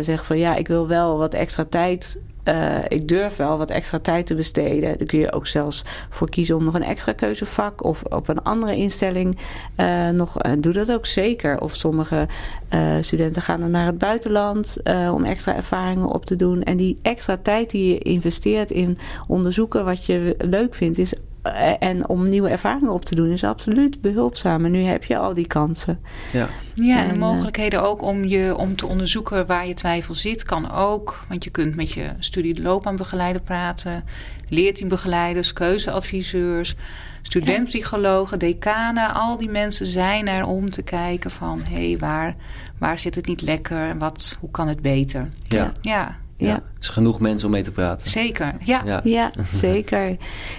zegt 0.00 0.26
van 0.26 0.38
ja, 0.38 0.54
ik 0.54 0.68
wil 0.68 0.88
wel 0.88 1.18
wat 1.18 1.34
extra 1.34 1.64
tijd 1.64 2.18
eh, 2.44 2.78
ik 2.88 3.08
durf 3.08 3.36
wel 3.36 3.58
wat 3.58 3.70
extra 3.70 3.98
tijd 3.98 4.26
te 4.26 4.34
besteden. 4.34 4.98
Dan 4.98 5.06
kun 5.06 5.18
je 5.18 5.32
ook 5.32 5.46
zelfs 5.46 5.84
voor 6.10 6.30
kiezen 6.30 6.56
om 6.56 6.64
nog 6.64 6.74
een 6.74 6.82
extra 6.82 7.12
keuzevak 7.12 7.84
of 7.84 8.02
op 8.02 8.28
een 8.28 8.42
andere 8.42 8.76
instelling 8.76 9.38
eh, 9.76 10.08
nog. 10.08 10.38
En 10.38 10.60
doe 10.60 10.72
dat 10.72 10.92
ook 10.92 11.06
zeker. 11.06 11.60
Of 11.60 11.74
sommige 11.74 12.28
eh, 12.68 12.96
studenten 13.00 13.42
gaan 13.42 13.60
dan 13.60 13.70
naar 13.70 13.86
het 13.86 13.98
buitenland 13.98 14.76
eh, 14.82 15.10
om 15.14 15.24
extra 15.24 15.54
ervaringen 15.54 16.08
op 16.08 16.24
te 16.24 16.36
doen. 16.36 16.62
En 16.62 16.76
die 16.76 16.98
extra 17.02 17.36
tijd 17.36 17.70
die 17.70 17.88
je 17.88 17.98
investeert 17.98 18.70
in 18.70 18.96
onderzoeken 19.26 19.84
wat 19.84 20.06
je 20.06 20.34
leuk 20.38 20.74
vindt, 20.74 20.98
is. 20.98 21.14
Eh, 21.44 21.74
En 21.78 22.08
om 22.08 22.28
nieuwe 22.28 22.48
ervaringen 22.48 22.92
op 22.92 23.04
te 23.04 23.14
doen 23.14 23.30
is 23.30 23.44
absoluut 23.44 24.00
behulpzaam. 24.00 24.64
En 24.64 24.70
nu 24.70 24.82
heb 24.82 25.04
je 25.04 25.16
al 25.16 25.34
die 25.34 25.46
kansen. 25.46 26.00
Ja, 26.32 26.48
Ja, 26.74 26.98
en 26.98 27.02
En, 27.02 27.08
de 27.08 27.14
eh, 27.14 27.20
mogelijkheden 27.20 27.82
ook 27.82 28.02
om, 28.02 28.24
je, 28.24 28.56
om 28.56 28.76
te 28.76 28.86
onderzoeken 28.86 29.46
waar 29.46 29.66
je 29.66 29.74
twijfel 29.74 30.14
zit, 30.14 30.42
kan 30.42 30.70
ook. 30.70 31.24
Want 31.28 31.44
je 31.44 31.50
kunt 31.50 31.76
met 31.76 31.92
je 31.92 32.12
studieloopbaanbegeleider 32.18 33.42
praten, 33.42 34.04
leerteambegeleiders, 34.48 35.52
keuzeadviseurs, 35.52 36.74
studentpsychologen, 37.22 38.38
decanen. 38.38 39.14
Al 39.14 39.36
die 39.36 39.50
mensen 39.50 39.86
zijn 39.86 40.28
er 40.28 40.44
om 40.44 40.70
te 40.70 40.82
kijken 40.82 41.30
van, 41.30 41.60
hé, 41.68 41.88
hey, 41.88 41.98
waar, 41.98 42.34
waar 42.78 42.98
zit 42.98 43.14
het 43.14 43.26
niet 43.26 43.42
lekker 43.42 43.88
en 43.88 43.98
wat, 43.98 44.36
hoe 44.40 44.50
kan 44.50 44.68
het 44.68 44.82
beter? 44.82 45.28
ja. 45.48 45.72
Ja. 45.80 46.22
Ja. 46.36 46.54
Er 46.54 46.62
is 46.80 46.88
genoeg 46.88 47.20
mensen 47.20 47.46
om 47.46 47.52
mee 47.52 47.62
te 47.62 47.72
praten. 47.72 48.08
zeker. 48.08 48.54
Ja, 48.60 48.82
Ja. 48.84 49.00
Ja, 49.04 49.30
zeker. 49.50 50.16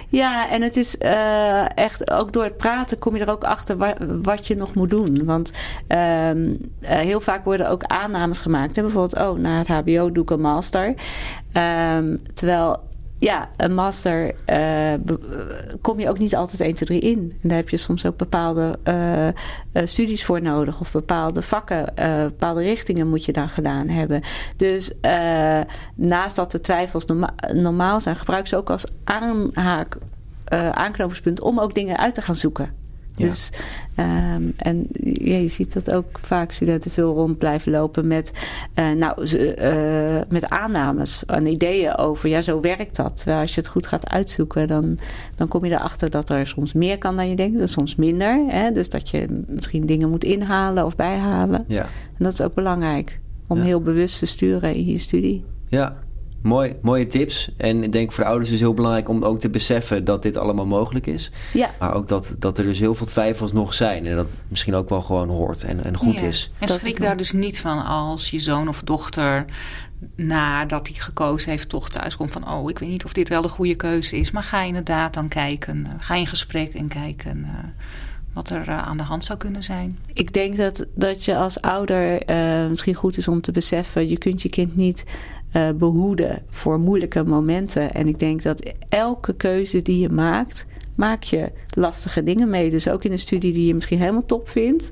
Ja, 0.08 0.50
en 0.50 0.62
het 0.62 0.76
is 0.76 0.98
eh, 0.98 1.78
echt, 1.78 2.10
ook 2.10 2.32
door 2.32 2.44
het 2.44 2.56
praten 2.56 2.98
kom 2.98 3.16
je 3.16 3.24
er 3.24 3.30
ook 3.30 3.44
achter 3.44 3.76
wa- 3.76 3.96
wat 4.22 4.46
je 4.46 4.54
nog 4.54 4.74
moet 4.74 4.90
doen. 4.90 5.24
Want 5.24 5.50
ehm, 5.86 6.54
eh, 6.80 6.98
heel 6.98 7.20
vaak 7.20 7.44
worden 7.44 7.68
ook 7.68 7.84
aannames 7.84 8.40
gemaakt. 8.40 8.76
Hè? 8.76 8.82
Bijvoorbeeld, 8.82 9.28
oh, 9.28 9.38
na 9.38 9.58
het 9.58 9.68
HBO 9.68 10.12
doe 10.12 10.22
ik 10.22 10.30
een 10.30 10.40
master. 10.40 10.94
Ehm, 11.52 12.16
terwijl 12.34 12.84
ja, 13.18 13.48
een 13.56 13.74
master 13.74 14.34
uh, 14.46 14.94
kom 15.80 16.00
je 16.00 16.08
ook 16.08 16.18
niet 16.18 16.36
altijd 16.36 16.60
1, 16.60 16.74
2, 16.74 17.00
3 17.00 17.10
in. 17.10 17.32
En 17.42 17.48
daar 17.48 17.56
heb 17.56 17.68
je 17.68 17.76
soms 17.76 18.06
ook 18.06 18.16
bepaalde 18.16 18.78
uh, 18.84 19.28
studies 19.84 20.24
voor 20.24 20.42
nodig. 20.42 20.80
Of 20.80 20.92
bepaalde 20.92 21.42
vakken, 21.42 21.92
bepaalde 22.28 22.62
richtingen 22.62 23.08
moet 23.08 23.24
je 23.24 23.32
dan 23.32 23.48
gedaan 23.48 23.88
hebben. 23.88 24.22
Dus 24.56 24.92
naast 25.94 26.36
dat 26.36 26.50
de 26.50 26.60
twijfels 26.60 27.04
norma 27.04 27.34
normaal 27.52 28.00
zijn, 28.00 28.16
gebruik 28.16 28.46
ze 28.46 28.56
ook 28.56 28.70
als 28.70 28.86
aanhaak, 29.04 29.96
aanknopingspunt 30.72 31.40
om 31.40 31.60
ook 31.60 31.74
dingen 31.74 31.98
uit 31.98 32.14
te 32.14 32.22
gaan 32.22 32.34
zoeken. 32.34 32.85
Dus, 33.16 33.50
um, 33.96 34.52
en 34.56 34.86
ja, 35.02 35.36
je 35.36 35.48
ziet 35.48 35.72
dat 35.72 35.92
ook 35.92 36.18
vaak 36.22 36.52
studenten 36.52 36.90
veel 36.90 37.14
rond 37.14 37.38
blijven 37.38 37.72
lopen 37.72 38.06
met, 38.06 38.32
uh, 38.74 38.90
nou, 38.90 39.36
uh, 39.36 40.20
met 40.28 40.48
aannames 40.48 41.24
en 41.24 41.46
ideeën 41.46 41.96
over, 41.96 42.28
ja, 42.28 42.42
zo 42.42 42.60
werkt 42.60 42.96
dat. 42.96 43.16
Terwijl 43.16 43.40
als 43.40 43.54
je 43.54 43.60
het 43.60 43.70
goed 43.70 43.86
gaat 43.86 44.08
uitzoeken, 44.08 44.68
dan, 44.68 44.98
dan 45.34 45.48
kom 45.48 45.64
je 45.64 45.70
erachter 45.70 46.10
dat 46.10 46.30
er 46.30 46.46
soms 46.46 46.72
meer 46.72 46.98
kan 46.98 47.16
dan 47.16 47.28
je 47.28 47.36
denkt, 47.36 47.60
en 47.60 47.68
soms 47.68 47.96
minder. 47.96 48.44
Hè? 48.48 48.70
Dus 48.70 48.88
dat 48.88 49.10
je 49.10 49.42
misschien 49.46 49.86
dingen 49.86 50.10
moet 50.10 50.24
inhalen 50.24 50.84
of 50.84 50.96
bijhalen. 50.96 51.64
Ja. 51.68 51.82
En 51.82 52.24
dat 52.24 52.32
is 52.32 52.42
ook 52.42 52.54
belangrijk, 52.54 53.20
om 53.46 53.60
heel 53.60 53.80
bewust 53.80 54.18
te 54.18 54.26
sturen 54.26 54.74
in 54.74 54.86
je 54.86 54.98
studie. 54.98 55.44
Ja, 55.68 55.96
Mooi, 56.42 56.76
mooie 56.82 57.06
tips. 57.06 57.50
En 57.56 57.82
ik 57.82 57.92
denk 57.92 58.12
voor 58.12 58.24
de 58.24 58.30
ouders 58.30 58.50
is 58.50 58.54
het 58.54 58.64
heel 58.64 58.74
belangrijk 58.74 59.08
om 59.08 59.24
ook 59.24 59.38
te 59.38 59.48
beseffen 59.48 60.04
dat 60.04 60.22
dit 60.22 60.36
allemaal 60.36 60.66
mogelijk 60.66 61.06
is. 61.06 61.30
Ja. 61.52 61.70
Maar 61.78 61.94
ook 61.94 62.08
dat, 62.08 62.36
dat 62.38 62.58
er 62.58 62.64
dus 62.64 62.78
heel 62.78 62.94
veel 62.94 63.06
twijfels 63.06 63.52
nog 63.52 63.74
zijn. 63.74 64.06
En 64.06 64.16
dat 64.16 64.30
het 64.30 64.44
misschien 64.48 64.74
ook 64.74 64.88
wel 64.88 65.02
gewoon 65.02 65.28
hoort 65.28 65.64
en, 65.64 65.84
en 65.84 65.96
goed 65.96 66.20
ja. 66.20 66.26
is. 66.26 66.50
En 66.58 66.68
schrik 66.68 67.00
daar 67.00 67.16
dus 67.16 67.32
niet 67.32 67.60
van 67.60 67.84
als 67.84 68.30
je 68.30 68.38
zoon 68.38 68.68
of 68.68 68.82
dochter 68.82 69.44
nadat 70.16 70.88
hij 70.88 70.96
gekozen 70.96 71.50
heeft 71.50 71.68
toch 71.68 71.88
thuis 71.88 72.16
komt 72.16 72.32
van... 72.32 72.50
oh, 72.50 72.70
ik 72.70 72.78
weet 72.78 72.88
niet 72.88 73.04
of 73.04 73.12
dit 73.12 73.28
wel 73.28 73.42
de 73.42 73.48
goede 73.48 73.74
keuze 73.74 74.16
is. 74.16 74.30
Maar 74.30 74.42
ga 74.42 74.62
inderdaad 74.62 75.14
dan 75.14 75.28
kijken. 75.28 75.86
Ga 75.98 76.14
in 76.14 76.26
gesprek 76.26 76.74
en 76.74 76.88
kijken... 76.88 77.38
Uh, 77.38 77.52
wat 78.32 78.50
er 78.50 78.68
uh, 78.68 78.82
aan 78.82 78.96
de 78.96 79.02
hand 79.02 79.24
zou 79.24 79.38
kunnen 79.38 79.62
zijn. 79.62 79.98
Ik 80.12 80.32
denk 80.32 80.56
dat, 80.56 80.86
dat 80.94 81.24
je 81.24 81.36
als 81.36 81.60
ouder 81.60 82.30
uh, 82.30 82.68
misschien 82.68 82.94
goed 82.94 83.16
is 83.16 83.28
om 83.28 83.40
te 83.40 83.52
beseffen... 83.52 84.08
je 84.08 84.18
kunt 84.18 84.42
je 84.42 84.48
kind 84.48 84.76
niet 84.76 85.04
uh, 85.56 85.68
behoeden 85.70 86.42
voor 86.48 86.78
moeilijke 86.78 87.24
momenten. 87.24 87.94
En 87.94 88.08
ik 88.08 88.18
denk 88.18 88.42
dat 88.42 88.72
elke 88.88 89.34
keuze 89.34 89.82
die 89.82 89.98
je 89.98 90.08
maakt, 90.08 90.66
maak 90.94 91.22
je 91.22 91.52
lastige 91.68 92.22
dingen 92.22 92.50
mee. 92.50 92.70
Dus 92.70 92.88
ook 92.88 93.04
in 93.04 93.12
een 93.12 93.18
studie 93.18 93.52
die 93.52 93.66
je 93.66 93.74
misschien 93.74 93.98
helemaal 93.98 94.26
top 94.26 94.48
vindt. 94.48 94.90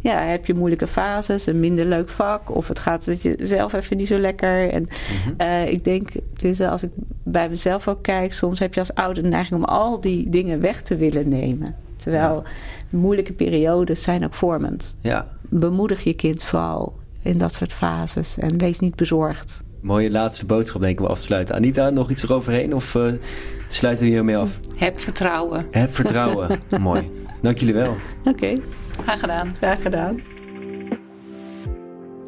Ja, 0.00 0.22
heb 0.22 0.46
je 0.46 0.54
moeilijke 0.54 0.86
fases, 0.86 1.46
een 1.46 1.60
minder 1.60 1.86
leuk 1.86 2.08
vak, 2.08 2.54
of 2.54 2.68
het 2.68 2.78
gaat 2.78 3.06
met 3.06 3.22
jezelf 3.22 3.72
even 3.72 3.96
niet 3.96 4.06
zo 4.06 4.18
lekker. 4.18 4.70
En 4.70 4.82
mhm. 4.82 5.42
uh, 5.42 5.68
ik 5.68 5.84
denk, 5.84 6.08
dus 6.32 6.60
als 6.60 6.82
ik 6.82 6.90
bij 7.22 7.48
mezelf 7.48 7.88
ook 7.88 8.02
kijk, 8.02 8.32
soms 8.32 8.58
heb 8.58 8.74
je 8.74 8.80
als 8.80 8.94
ouder 8.94 9.22
de 9.22 9.28
neiging 9.28 9.60
om 9.60 9.64
al 9.64 10.00
die 10.00 10.28
dingen 10.28 10.60
weg 10.60 10.82
te 10.82 10.96
willen 10.96 11.28
nemen. 11.28 11.74
Terwijl 11.96 12.42
moeilijke 12.90 13.32
periodes 13.32 14.02
zijn 14.02 14.24
ook 14.24 14.34
vormend. 14.34 14.96
Ja. 15.00 15.28
Bemoedig 15.48 16.04
je 16.04 16.14
kind 16.14 16.44
vooral 16.44 16.96
in 17.22 17.38
dat 17.38 17.54
soort 17.54 17.74
fases 17.74 18.38
en 18.38 18.58
wees 18.58 18.78
niet 18.78 18.96
bezorgd. 18.96 19.62
Mooie 19.80 20.10
laatste 20.10 20.46
boodschap 20.46 20.80
denk 20.80 20.98
ik 20.98 21.04
om 21.04 21.10
af 21.10 21.18
te 21.18 21.24
sluiten. 21.24 21.54
Anita, 21.54 21.90
nog 21.90 22.10
iets 22.10 22.22
eroverheen 22.22 22.74
of 22.74 22.94
uh, 22.94 23.12
sluiten 23.68 24.04
we 24.04 24.10
hiermee 24.10 24.36
af? 24.36 24.58
Heb 24.76 25.00
vertrouwen. 25.00 25.66
Heb 25.70 25.94
vertrouwen. 25.94 26.60
Mooi. 26.80 27.10
Dank 27.40 27.58
jullie 27.58 27.74
wel. 27.74 27.96
Oké. 28.24 28.52
Graag 29.02 29.20
gedaan. 29.20 29.54
Graag 29.56 29.82
gedaan. 29.82 30.20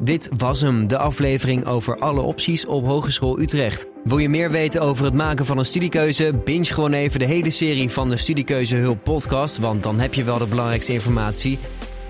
Dit 0.03 0.29
was 0.37 0.61
hem, 0.61 0.87
de 0.87 0.97
aflevering 0.97 1.65
over 1.65 1.97
alle 1.97 2.21
opties 2.21 2.65
op 2.65 2.85
Hogeschool 2.85 3.39
Utrecht. 3.39 3.85
Wil 4.03 4.17
je 4.17 4.29
meer 4.29 4.51
weten 4.51 4.81
over 4.81 5.05
het 5.05 5.13
maken 5.13 5.45
van 5.45 5.57
een 5.57 5.65
studiekeuze? 5.65 6.33
Binge 6.43 6.65
gewoon 6.65 6.93
even 6.93 7.19
de 7.19 7.25
hele 7.25 7.49
serie 7.49 7.89
van 7.89 8.09
de 8.09 8.17
Studiekeuzehulp 8.17 8.85
Hulp 8.85 9.03
podcast, 9.03 9.57
want 9.57 9.83
dan 9.83 9.99
heb 9.99 10.13
je 10.13 10.23
wel 10.23 10.37
de 10.37 10.45
belangrijkste 10.45 10.93
informatie. 10.93 11.59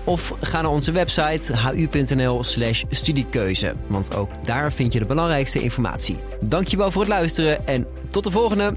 Of 0.04 0.34
ga 0.40 0.62
naar 0.62 0.70
onze 0.70 0.92
website 0.92 1.56
hu.nl/slash 1.56 2.82
studiekeuze, 2.90 3.72
want 3.86 4.16
ook 4.16 4.30
daar 4.44 4.72
vind 4.72 4.92
je 4.92 4.98
de 4.98 5.06
belangrijkste 5.06 5.62
informatie. 5.62 6.16
Dankjewel 6.48 6.90
voor 6.90 7.02
het 7.02 7.10
luisteren 7.10 7.66
en 7.66 7.86
tot 8.08 8.24
de 8.24 8.30
volgende! 8.30 8.72